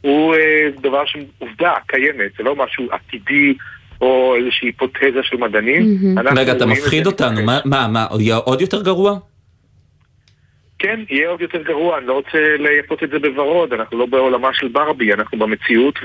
[0.00, 3.54] הוא אה, דבר שעובדה קיימת, זה לא משהו עתידי
[4.02, 5.82] או איזושהי היפותזה של מדענים.
[6.36, 7.40] רגע, אתה מפחיד אותנו.
[7.64, 9.18] מה, מה, יהיה עוד יותר גרוע?
[10.78, 14.48] כן, יהיה עוד יותר גרוע, אני לא רוצה לייפות את זה בוורוד, אנחנו לא בעולמה
[14.54, 15.98] של ברבי, אנחנו במציאות,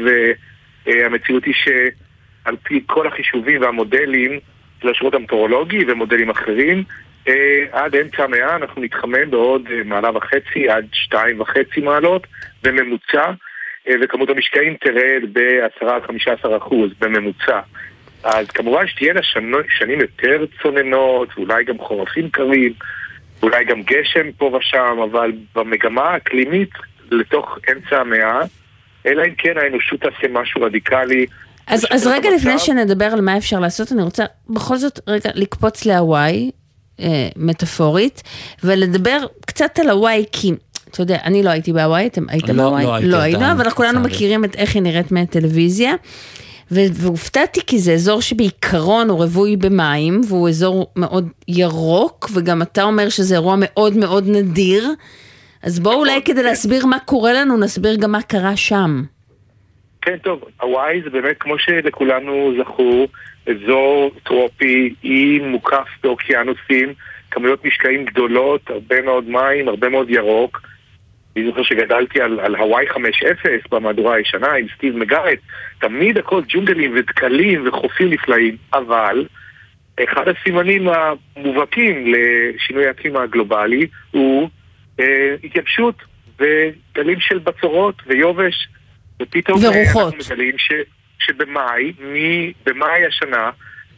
[0.86, 4.39] והמציאות היא שעל פי כל החישובים והמודלים
[4.82, 6.84] של השירות המטאורולוגי ומודלים אחרים,
[7.28, 12.28] אה, עד אמצע המאה אנחנו נתחמם בעוד אה, מעלה וחצי עד שתיים וחצי מעלות
[12.64, 13.32] בממוצע,
[14.02, 17.60] וכמות המשקעים תרד ב-10-15% בממוצע.
[18.24, 19.20] אז כמובן שתהיינה
[19.80, 22.74] שנים יותר צוננות, ואולי גם חורפים קרים,
[23.40, 26.70] ואולי גם גשם פה ושם, אבל במגמה האקלימית
[27.12, 28.40] לתוך אמצע המאה,
[29.06, 31.26] אלא אם כן האנושות תעשה משהו רדיקלי.
[31.68, 35.86] אז, אז רגע לפני שנדבר על מה אפשר לעשות, אני רוצה בכל זאת רגע לקפוץ
[35.86, 36.52] להוואי,
[37.00, 38.24] אה, מטאפורית,
[38.64, 40.52] ולדבר קצת על הוואי, כי
[40.92, 42.84] אתה יודע, אני לא הייתי בהוואי, אתם הייתם לא, בהוואי?
[42.84, 44.00] לא הייתי לא עדיין, היינו, אבל כולנו.
[44.00, 45.94] מכירים את איך היא נראית מהטלוויזיה.
[46.72, 53.10] והופתעתי כי זה אזור שבעיקרון הוא רווי במים, והוא אזור מאוד ירוק, וגם אתה אומר
[53.10, 54.90] שזה אירוע מאוד מאוד נדיר.
[55.64, 59.04] אז בואו אולי כדי להסביר מה קורה לנו, נסביר גם מה קרה שם.
[60.02, 63.08] כן, טוב, הוואי זה באמת, כמו שלכולנו זכור,
[63.48, 66.94] אזור טרופי, אי מוקף באוקיינוסים,
[67.32, 70.62] כמויות משקעים גדולות, הרבה מאוד מים, הרבה מאוד ירוק.
[71.38, 72.96] אני זוכר שגדלתי על, על הוואי 5-0
[73.72, 75.40] במהדורה הישנה עם סטיב מגארט,
[75.80, 79.26] תמיד הכל ג'ונגלים ודקלים וחופים נפלאים, אבל
[80.04, 84.50] אחד הסימנים המובהקים לשינוי האקלים הגלובלי הוא
[85.00, 85.96] אה, התייבשות
[86.40, 88.68] וגלים של בצורות ויובש,
[89.22, 90.14] ופתאום אה, ורוחות.
[90.14, 90.72] אנחנו מגלים ש,
[91.20, 93.50] שבמאי, מ- במאי השנה,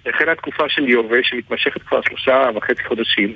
[0.06, 3.36] החלה תקופה של יובש שמתמשכת כבר שלושה וחצי חודשים,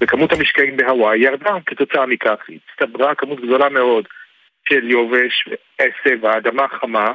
[0.00, 4.04] וכמות המשקעים בהוואי ירדה כתוצאה מכך, הצטברה כמות גדולה מאוד
[4.68, 7.12] של יובש, עשב, האדמה חמה,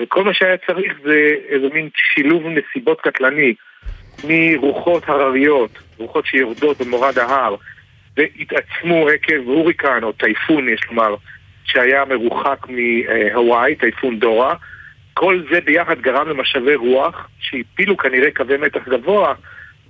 [0.00, 3.54] וכל מה שהיה צריך זה איזה מין שילוב נסיבות קטלני
[4.24, 7.56] מרוחות הרריות, רוחות שיורדות במורד ההר,
[8.16, 11.14] והתעצמו עקב הוריקן או טייפון, יש לומר,
[11.64, 14.54] שהיה מרוחק מהוואי, טייפון דורה.
[15.14, 19.34] כל זה ביחד גרם למשאבי רוח שהפילו כנראה קווי מתח גבוה,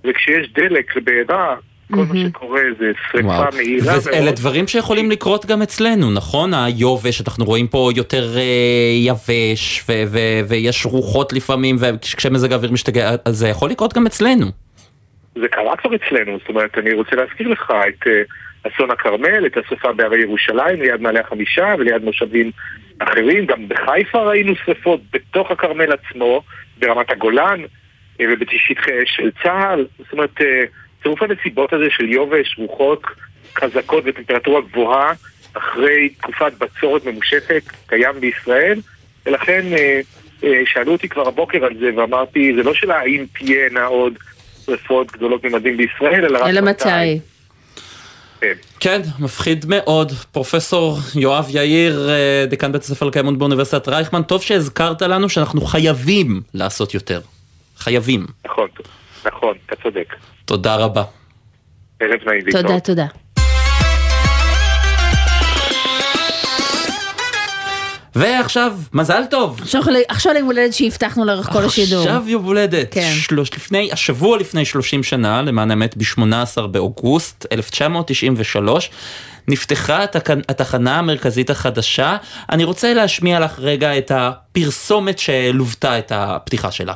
[0.04, 1.56] וכשיש דלק לבעירה,
[1.90, 3.56] כל מה שקורה זה שרפה וואו.
[3.56, 4.34] מהירה מאוד.
[4.34, 6.54] דברים שיכולים לקרות גם אצלנו, נכון?
[6.54, 8.42] היובש, אנחנו רואים פה יותר אה,
[8.94, 14.46] יבש, ו- ו- ויש רוחות לפעמים, וכשמזג האוויר משתגע, אז זה יכול לקרות גם אצלנו.
[15.34, 18.22] זה קרה כבר אצלנו, זאת אומרת, אני רוצה להזכיר לך את אה,
[18.68, 22.50] אסון הכרמל, את השרפה בהרי ירושלים, ליד מעלה החמישה וליד מושבים
[22.98, 26.42] אחרים, גם בחיפה ראינו שרפות בתוך הכרמל עצמו,
[26.78, 27.60] ברמת הגולן
[28.20, 30.64] אה, ובשטחי אש של צה"ל, זאת אומרת, אה,
[31.06, 33.02] צירוף הנסיבות הזה של יובש, רוחות
[33.58, 35.12] חזקות וטמפרטורה גבוהה
[35.54, 38.80] אחרי תקופת בצורת ממושכת קיים בישראל,
[39.26, 40.00] ולכן אה,
[40.44, 44.12] אה, שאלו אותי כבר הבוקר על זה ואמרתי, זה לא שאלה האם תהיינה עוד
[44.64, 47.18] שרפות גדולות ממדים בישראל, אלא רק אלא מתי?
[48.80, 50.12] כן, מפחיד מאוד.
[50.32, 56.40] פרופסור יואב יאיר, אה, דיקן בית הספר לקיימות באוניברסיטת רייכמן, טוב שהזכרת לנו שאנחנו חייבים
[56.54, 57.20] לעשות יותר.
[57.76, 58.26] חייבים.
[58.44, 58.68] נכון,
[59.26, 60.14] נכון, אתה צודק.
[60.46, 61.02] תודה רבה.
[62.00, 63.06] ערב נעים תודה, תודה.
[68.14, 69.60] ועכשיו, מזל טוב.
[69.60, 72.00] עכשיו, עכשיו ליום הולדת שהבטחנו לאורך כל השידור.
[72.00, 72.88] עכשיו יום הולדת.
[72.90, 73.12] כן.
[73.20, 78.90] שלוש, לפני, השבוע לפני 30 שנה, למען האמת ב-18 באוגוסט 1993,
[79.48, 80.30] נפתחה התק...
[80.48, 82.16] התחנה המרכזית החדשה.
[82.50, 86.94] אני רוצה להשמיע לך רגע את הפרסומת שלוותה את הפתיחה שלה.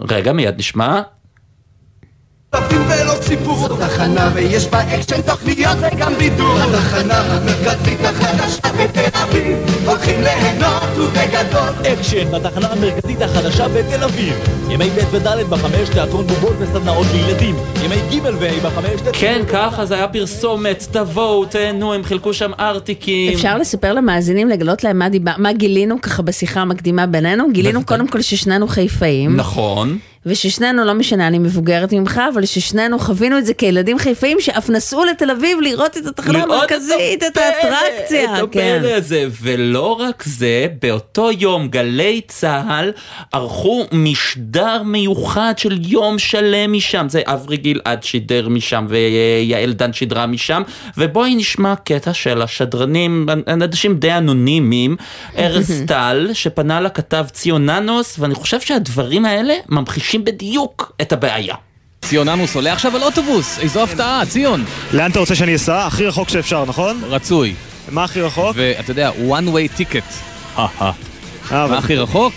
[0.00, 1.02] רגע, מיד נשמע.
[3.78, 6.58] תחנה ויש בה אקשן תוכניות וגם בידור.
[6.58, 14.34] התחנה המרכזית החדשה בתל אביב הולכים ליהנות ובגדול אקשן בתחנה המרכזית החדשה בתל אביב
[14.70, 19.94] ימי ב' וד' בחמש תיאטרון בובות וסדנאות לילדים ימי ג' וה' בחמש כן, ככה זה
[19.94, 23.32] היה פרסומת, תבואו, תהנו, הם חילקו שם ארטיקים.
[23.32, 27.44] אפשר לספר למאזינים, לגלות להם מה, דיבר, מה גילינו ככה בשיחה המקדימה בינינו?
[27.52, 29.36] גילינו קודם כל ששנינו חיפאים.
[29.36, 29.98] נכון.
[30.26, 35.04] וששנינו, לא משנה, אני מבוגרת ממך, אבל ששנינו חווינו את זה כילדים חיפאים שאף נסעו
[35.04, 38.42] לתל אביב לראות את התחנה את המרכזית, את האטרקציה.
[38.42, 38.76] את כן.
[38.78, 42.92] הפלא הזה, ולא רק זה, באותו יום גלי צה"ל
[43.32, 50.26] ערכו משדר מיוחד של יום שלם משם, זה אברי גלעד שידר משם ויעל דן שידרה
[50.26, 50.62] משם,
[50.98, 54.96] ובואי נשמע קטע של השדרנים, אנשים די אנונימיים,
[55.38, 61.54] ארז טל, שפנה לכתב ציון ננוס, ואני חושב שהדברים האלה ממחישים בדיוק את הבעיה.
[62.02, 64.64] ציון עמוס עולה עכשיו על אוטובוס, איזו הפתעה, ציון.
[64.92, 65.86] לאן אתה רוצה שאני אסע?
[65.86, 67.02] הכי רחוק שאפשר, נכון?
[67.04, 67.54] רצוי.
[67.90, 68.52] מה הכי רחוק?
[68.54, 70.12] ואתה יודע, one way ticket.
[70.58, 70.66] אה,
[71.50, 72.34] מה הכי רחוק?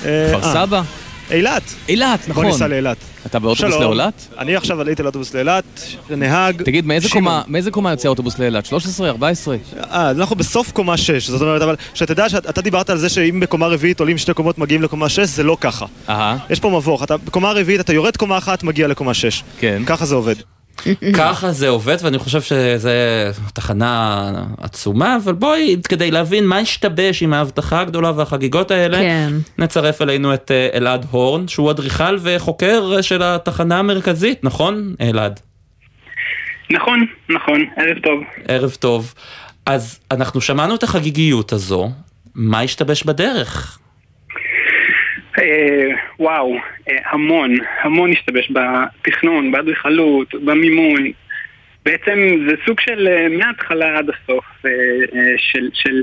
[0.00, 0.82] כפר אה, סבא?
[1.30, 1.62] אילת.
[1.88, 2.44] אילת, נכון.
[2.44, 2.96] בוא ניסע לאילת.
[3.26, 3.74] אתה באוטובוס.
[3.80, 4.26] לאילת?
[4.38, 5.64] אני עכשיו עליתי לאוטובוס לאילת,
[6.10, 6.62] נהג.
[6.62, 7.08] תגיד, מאיזה.
[7.08, 8.66] קומה- מאיזה קומה יוצא האוטובוס לאילת?
[8.66, 9.08] 13?
[9.08, 9.56] 14?
[9.90, 13.66] אה, אנחנו בסוף קומה 6, זאת אומרת, אבל שתדע שאתה דיברת על זה שאם בקומה
[13.66, 15.86] רביעית עולים שתי קומות מגיעים לקומה 6, זה לא ככה.
[16.08, 16.36] אהה.
[16.50, 19.42] יש פה מבוך, אתה בקומה רביעית אתה יורד קומה אחת, מגיע לקומה 6.
[19.60, 19.82] כן.
[19.86, 20.34] ככה זה עובד.
[21.18, 27.32] ככה זה עובד ואני חושב שזה תחנה עצומה אבל בואי כדי להבין מה השתבש עם
[27.32, 29.32] ההבטחה הגדולה והחגיגות האלה כן.
[29.58, 35.40] נצרף אלינו את אה, אלעד הורן שהוא אדריכל וחוקר של התחנה המרכזית נכון אלעד?
[36.70, 38.20] נכון, נכון, ערב טוב.
[38.48, 39.14] ערב טוב
[39.66, 41.90] אז אנחנו שמענו את החגיגיות הזו
[42.34, 43.78] מה השתבש בדרך?
[45.38, 46.56] אה, וואו,
[46.88, 51.10] אה, המון, המון השתבש בתכנון, באדריכלות, במימון.
[51.84, 52.18] בעצם
[52.48, 54.44] זה סוג של אה, מההתחלה עד הסוף
[55.36, 56.02] של, של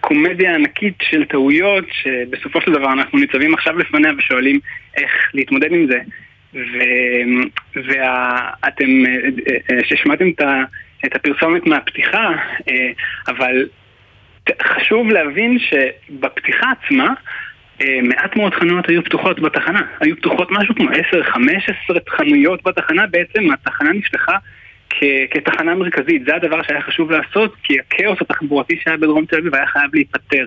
[0.00, 4.60] קומדיה ענקית של טעויות שבסופו של דבר אנחנו ניצבים עכשיו לפניה ושואלים
[4.96, 5.98] איך להתמודד עם זה.
[7.74, 8.88] ואתם,
[9.84, 10.28] ששמעתם
[11.06, 12.32] את הפרסומת מהפתיחה,
[13.28, 13.68] אבל
[14.62, 17.14] חשוב להבין שבפתיחה עצמה
[18.02, 19.82] מעט מאוד חנויות היו פתוחות בתחנה.
[20.00, 20.94] היו פתוחות משהו כמו 10-15
[22.08, 24.36] חנויות בתחנה, בעצם התחנה נפתחה
[24.90, 26.22] כ- כתחנה מרכזית.
[26.26, 30.44] זה הדבר שהיה חשוב לעשות, כי הכאוס התחבורתי שהיה בדרום תל אביב היה חייב להיפתר.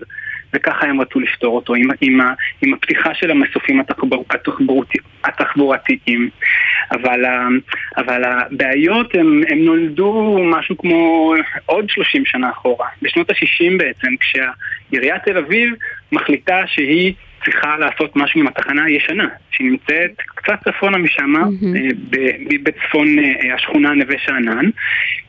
[0.54, 2.20] וככה הם רצו לפתור אותו, עם, עם,
[2.62, 6.30] עם הפתיחה של המסופים התחבור, התחבורתי, התחבורתיים.
[6.92, 7.26] אבל,
[7.98, 11.34] אבל הבעיות הם, הם נולדו משהו כמו
[11.66, 15.74] עוד 30 שנה אחורה, בשנות ה-60 בעצם, כשעיריית תל אביב
[16.12, 17.14] מחליטה שהיא
[17.46, 21.34] צריכה לעשות משהו עם התחנה הישנה, שנמצאת קצת צפונה משם,
[22.10, 24.66] ב- בצפון אה, השכונה נווה שאנן.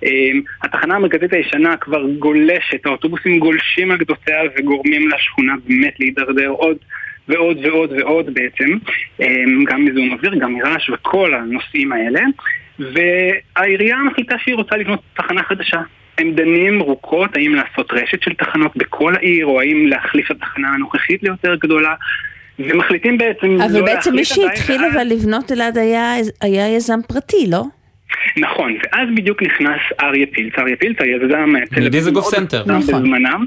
[0.04, 0.30] אה,
[0.62, 6.76] התחנה המרכזית הישנה כבר גולשת, האוטובוסים גולשים על גדותיה וגורמים לשכונה באמת להידרדר עוד
[7.28, 8.78] ועוד ועוד ועוד בעצם,
[9.64, 12.20] גם מזיהום אוויר, גם מרעש וכל הנושאים האלה.
[12.78, 15.80] והעירייה מחליטה שהיא רוצה לבנות תחנה חדשה.
[16.18, 20.68] הם דנים ארוכות האם לעשות רשת של תחנות בכל העיר, או האם להחליף את התחנה
[20.74, 21.94] הנוכחית ליותר גדולה,
[22.58, 27.64] ומחליטים בעצם אבל לא בעצם מי שהתחיל אבל לבנות אלעד היה, היה יזם פרטי, לא?
[28.36, 30.52] נכון, ואז בדיוק נכנס אריה פילץ.
[30.58, 31.26] אריה פילץ, היזם
[31.70, 32.62] תל אביב דיזנגוף מאוד סנטר.
[32.66, 33.02] נכון.
[33.02, 33.44] בזמנם.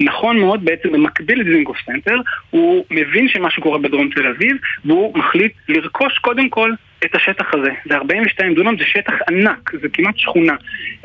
[0.00, 2.20] נכון מאוד, בעצם במקביל לדיזנגוף סנטר,
[2.50, 6.70] הוא מבין שמשהו קורה בדרום תל אביב, והוא מחליט לרכוש קודם כל
[7.04, 7.70] את השטח הזה.
[7.88, 10.54] זה 42 דונם, זה שטח ענק, זה כמעט שכונה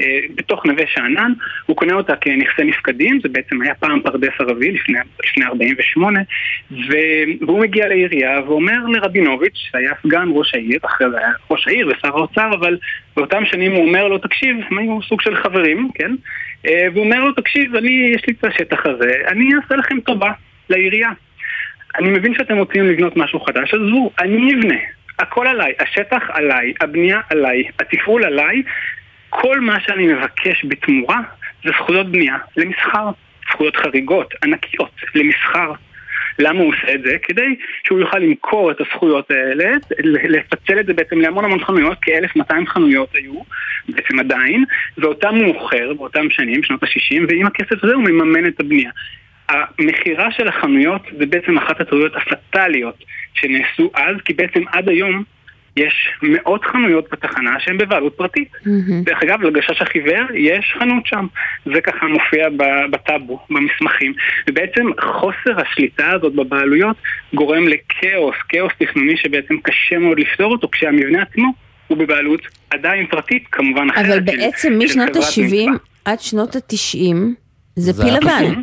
[0.02, 1.34] אה, בתוך נווה שאנן.
[1.66, 6.20] הוא קונה אותה כנכסי נפקדים, זה בעצם היה פעם פרדס ערבי לפני, לפני 48,
[6.72, 11.88] ו- והוא מגיע לעירייה ואומר לרבינוביץ', שהיה סגן ראש העיר, אחרי זה היה ראש העיר
[11.88, 12.78] ושר האוצר, אבל
[13.18, 16.12] באותם שנים הוא אומר לו, תקשיב, הם היו סוג של חברים, כן?
[16.68, 20.32] אה, והוא אומר לו, תקשיב, אני, יש לי את השטח הזה, אני אעשה לכם טובה
[20.70, 21.10] לעירייה.
[22.00, 24.80] אני מבין שאתם רוצים לבנות משהו חדש, אז זו, אני אבנה.
[25.20, 28.63] הכל עליי, השטח עליי, הבנייה עליי, התפעול עליי.
[29.30, 31.20] כל מה שאני מבקש בתמורה
[31.63, 33.09] זה זכויות בנייה למסחר,
[33.51, 35.72] זכויות חריגות, ענקיות, למסחר.
[36.39, 37.17] למה הוא עושה את זה?
[37.24, 37.55] כדי
[37.88, 39.72] שהוא יוכל למכור את הזכויות האלה,
[40.03, 43.41] לפצל את זה בעצם להמון המון חנויות, כ-1200 חנויות היו,
[43.89, 44.63] בעצם עדיין,
[44.97, 48.91] ואותם הוא מוכר באותם שנים, שנות ה-60, ועם הכסף הזה הוא מממן את הבנייה.
[49.49, 53.03] המכירה של החנויות זה בעצם אחת הטעויות הפטאליות
[53.41, 55.23] שנעשו אז, כי בעצם עד היום
[55.77, 58.51] יש מאות חנויות בתחנה שהן בבעלות פרטית.
[59.03, 61.27] דרך אגב, לגשש החיוור יש חנות שם.
[61.65, 62.47] זה ככה מופיע
[62.91, 64.13] בטאבו, במסמכים.
[64.49, 66.95] ובעצם חוסר השליטה הזאת בבעלויות
[67.33, 71.53] גורם לכאוס, כאוס תכנוני שבעצם קשה מאוד לפתור אותו, כשהמבנה עצמו
[71.87, 74.05] הוא בבעלות עדיין פרטית כמובן אחרת.
[74.05, 75.77] אבל בעצם משנות חברת ה-70 מפעל.
[76.05, 77.15] עד שנות ה-90
[77.75, 78.61] זה זה פיל לבן.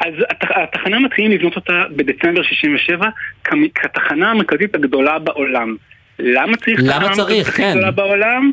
[0.00, 3.08] אז הת- התחנה מתחילים לבנות אותה בדצמבר 67
[3.44, 5.76] כמ- כתחנה המרכזית הגדולה בעולם.
[6.18, 7.56] למה צריך למה תחנה צריך?
[7.56, 7.68] כן.
[7.68, 8.50] הגדולה בעולם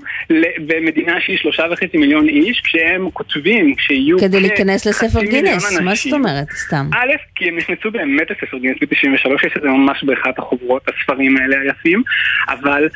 [0.60, 5.96] במדינה שהיא שלושה וחצי מיליון איש, כשהם כותבים שיהיו כדי להיכנס לספר גינס, מה.
[5.96, 6.48] זאת אומרת?
[6.52, 6.90] סתם.
[6.94, 11.38] א', כי הם נכנסו באמת לספר גינס ב-93, יש את זה ממש באחת החוברות הספרים
[11.38, 12.04] האלה היפים,
[12.50, 12.88] אבל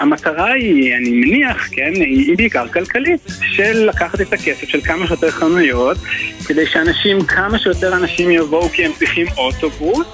[0.00, 5.30] המטרה היא, אני מניח, כן, היא בעיקר כלכלית, של לקחת את הכסף של כמה שיותר
[5.30, 5.96] חנויות,
[6.48, 10.06] כדי שאנשים, כמה שיותר אנשים יבואו כי הם צריכים אוטובוס,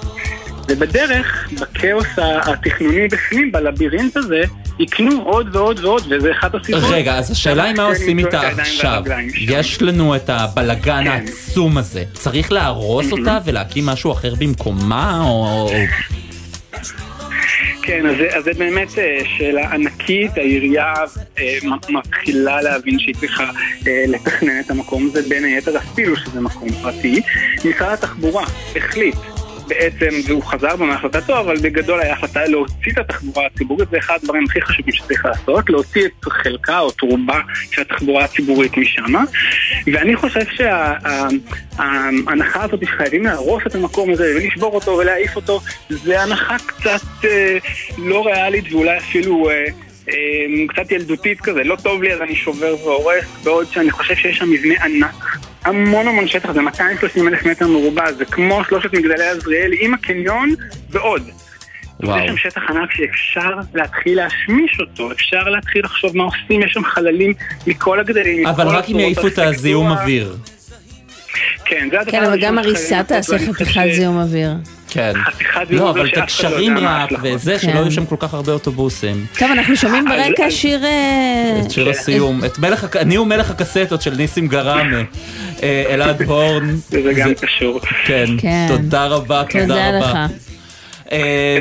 [0.71, 4.43] ובדרך, בכאוס התכנוני בפנים, בלבירינט הזה,
[4.79, 6.83] יקנו עוד ועוד ועוד, וזה אחת הסיבות.
[6.91, 9.03] רגע, אז השאלה היא מה כן, עושים איתה עכשיו.
[9.41, 12.05] יש לנו את הבלגן העצום הזה.
[12.13, 15.71] צריך להרוס אותה ולהקים משהו אחר במקומה, או...
[17.83, 20.95] כן, אז, זה- אז זה באמת אה, שאלה ענקית, העירייה
[21.39, 21.59] אה,
[21.89, 23.45] מתחילה להבין שהיא צריכה
[23.87, 27.23] אה, לתכנן את המקום הזה, בין היתר אפילו שזה מקום פרטי.
[27.65, 28.45] משרד התחבורה
[28.77, 29.15] החליט
[29.71, 34.19] בעצם, והוא חזר בו מהחלטתו, אבל בגדול היה החלטה להוציא את התחבורה הציבורית, זה אחד
[34.23, 37.41] הדברים הכי חשובים שצריך לעשות, להוציא את חלקה או את רובה
[37.71, 39.15] של התחבורה הציבורית משם.
[39.93, 40.45] ואני חושב
[41.77, 47.59] שההנחה הזאת שחייבים להרוס את המקום הזה ולשבור אותו ולהעיף אותו, זה הנחה קצת אה,
[47.99, 49.51] לא ריאלית ואולי אפילו...
[49.51, 49.65] אה,
[50.69, 54.51] קצת ילדותית כזה, לא טוב לי אז אני שובר והורס, בעוד שאני חושב שיש שם
[54.51, 59.73] מבנה ענק, המון המון שטח, זה 230 אלף מטר מרובע, זה כמו שלושת מגדלי עזריאל
[59.81, 60.55] עם הקניון
[60.91, 61.31] ועוד.
[62.03, 62.19] וואו.
[62.19, 66.85] יש שם שטח ענק שאפשר להתחיל להשמיש אותו, אפשר להתחיל לחשוב מה עושים, יש שם
[66.85, 67.35] חללים
[67.67, 68.47] מכל הגדלים.
[68.47, 69.87] אבל מכל רק אם יעיפו את הזיהום.
[69.87, 70.37] אוויר.
[71.65, 74.51] כן, זה הדבר כן, אבל גם הריסה תעשה חתיכת זיהום אוויר.
[74.91, 75.13] כן.
[75.25, 77.11] חתיכת לא, אבל את הקשרים רק.
[77.23, 77.77] וזה, שלא כן.
[77.79, 79.27] יהיו שם כל כך הרבה אוטובוסים.
[79.39, 80.85] טוב, אנחנו שומעים ברקע אז- שיר...
[80.85, 84.99] אה, את שיר הסיום, את מלך, הק- אני הוא מלך הקסטות של ניסים גראמה,
[85.63, 86.77] אה, אלעד הורן.
[86.89, 87.81] זה גם קשור.
[88.07, 88.67] כן, כן.
[88.69, 90.05] תודה רבה, תודה תודה לך.
[90.05, 90.27] רבה.
[91.13, 91.59] אה,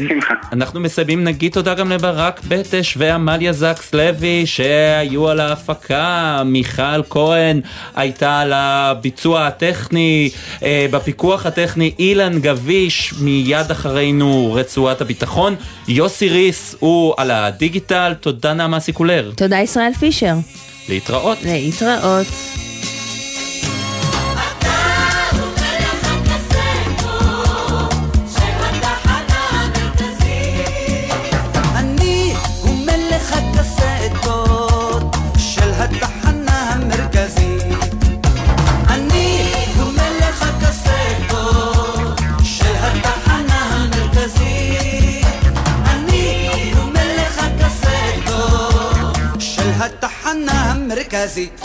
[0.52, 7.62] אנחנו מסיימים, נגיד תודה גם לברק בטש ועמליה זקס לוי שהיו על ההפקה, מיכל כהן
[7.96, 10.30] הייתה על הביצוע הטכני,
[10.64, 15.56] אה, בפיקוח הטכני אילן גביש מיד אחרינו רצועת הביטחון,
[15.88, 20.36] יוסי ריס הוא על הדיגיטל, תודה נעמה סיקולר, תודה ישראל פישר.
[20.90, 21.38] להתראות.
[21.44, 22.28] להתראות.
[51.30, 51.62] המרכזית.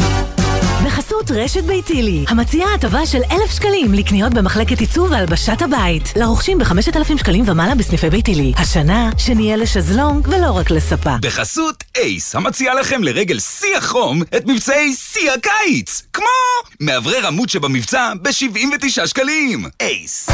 [0.87, 6.13] בחסות רשת ביתילי, המציעה הטבה של אלף שקלים לקניות במחלקת עיצוב והלבשת הבית.
[6.17, 8.53] לרוכשים בחמשת אלפים שקלים ומעלה בסניפי ביתילי.
[8.57, 11.17] השנה, שנהיה לשזלונג ולא רק לספה.
[11.21, 16.03] בחסות אייס, המציע לכם לרגל שיא החום את מבצעי שיא הקיץ!
[16.13, 16.27] כמו
[16.81, 19.65] מאוורר עמוד שבמבצע ב-79 שקלים!
[19.81, 20.31] אייס!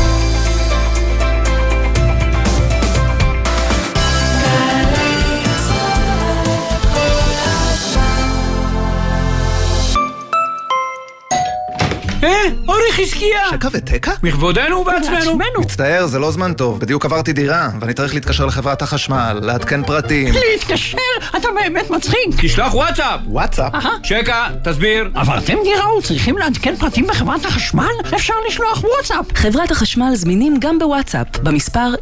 [12.23, 12.29] אה,
[12.69, 13.41] אורי חזקיה!
[13.51, 14.13] שקע ותקע?
[14.23, 15.39] מכבודנו ובעצמנו.
[15.61, 16.81] מצטער, זה לא זמן טוב.
[16.81, 20.35] בדיוק עברתי דירה, ואני צריך להתקשר לחברת החשמל, לעדכן פרטים.
[20.53, 20.99] להתקשר?
[21.37, 22.19] אתה באמת מצחיק.
[22.41, 23.21] תשלח וואטסאפ.
[23.27, 23.73] וואטסאפ?
[24.03, 25.11] שקע, תסביר.
[25.15, 27.91] עברתם דירה וצריכים לעדכן פרטים בחברת החשמל?
[28.15, 29.27] אפשר לשלוח וואטסאפ.
[29.35, 31.93] חברת החשמל זמינים גם בוואטסאפ, במספר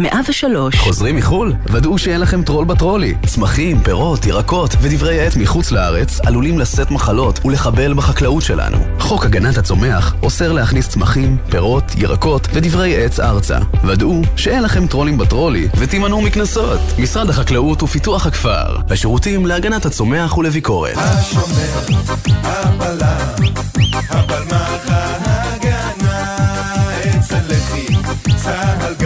[0.00, 0.76] 055-7000-103.
[0.76, 1.52] חוזרים מחו"ל?
[1.66, 3.14] ודאו שאין לכם טרול בטרולי.
[3.26, 8.78] צמחים, פירות, ירקות ודברי עץ מחוץ לארץ עלולים לשאת מחלות ולחבל בחקלאות שלנו.
[8.98, 13.58] חוק הגנת הצומח אוסר להכניס צמחים, פירות, ירקות ודברי עץ ארצה.
[13.84, 16.80] ודאו שאין לכם טרולים בטרולי ותימנעו מקנסות.
[16.98, 20.96] משרד החקלאות ופיתוח הכפר, השירותים להגנת הצומח ולביקורת.
[24.10, 26.36] הבלמח ההגנה
[27.18, 27.86] אצל לחי
[28.36, 29.05] צהל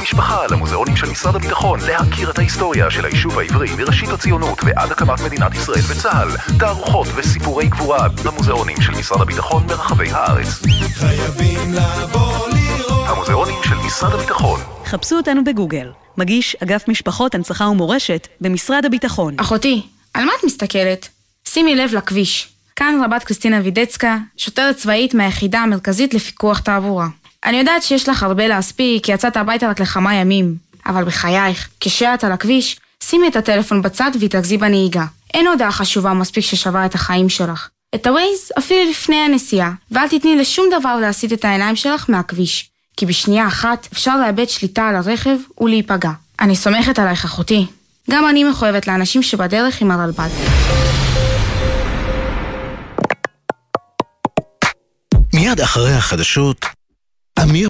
[0.00, 5.20] המשפחה למוזיאונים של משרד הביטחון להכיר את ההיסטוריה של היישוב העברי מראשית הציונות ועד הקמת
[5.20, 6.28] מדינת ישראל וצה"ל,
[6.58, 10.62] תערוכות וסיפורי גבורה במוזיאונים של משרד הביטחון ברחבי הארץ.
[10.94, 15.90] חייבים לבוא לראות המוזיאונים של משרד הביטחון חפשו אותנו בגוגל.
[16.16, 19.34] מגיש אגף משפחות, הנצחה ומורשת במשרד הביטחון.
[19.40, 21.08] אחותי, על מה את מסתכלת?
[21.48, 22.48] שימי לב לכביש.
[22.76, 27.06] כאן רבת קריסטינה וידצקה, שוטרת צבאית מהיחידה המרכזית לפיקוח תעבורה.
[27.44, 30.56] אני יודעת שיש לך הרבה להספיק, כי יצאת הביתה רק לכמה ימים.
[30.86, 35.04] אבל בחייך, כשאת על הכביש, שימי את הטלפון בצד והתרכזי בנהיגה.
[35.34, 37.68] אין הודעה חשובה מספיק ששווה את החיים שלך.
[37.94, 42.70] את הווייז אפילו לפני הנסיעה, ואל תתני לשום דבר להסיט את העיניים שלך מהכביש.
[42.96, 46.10] כי בשנייה אחת אפשר לאבד שליטה על הרכב ולהיפגע.
[46.40, 47.66] אני סומכת עלייך אחותי.
[48.10, 50.28] גם אני מחויבת לאנשים שבדרך עם הרלב"ד.
[55.34, 56.66] מיד אחרי החדשות,
[57.40, 57.68] a mesma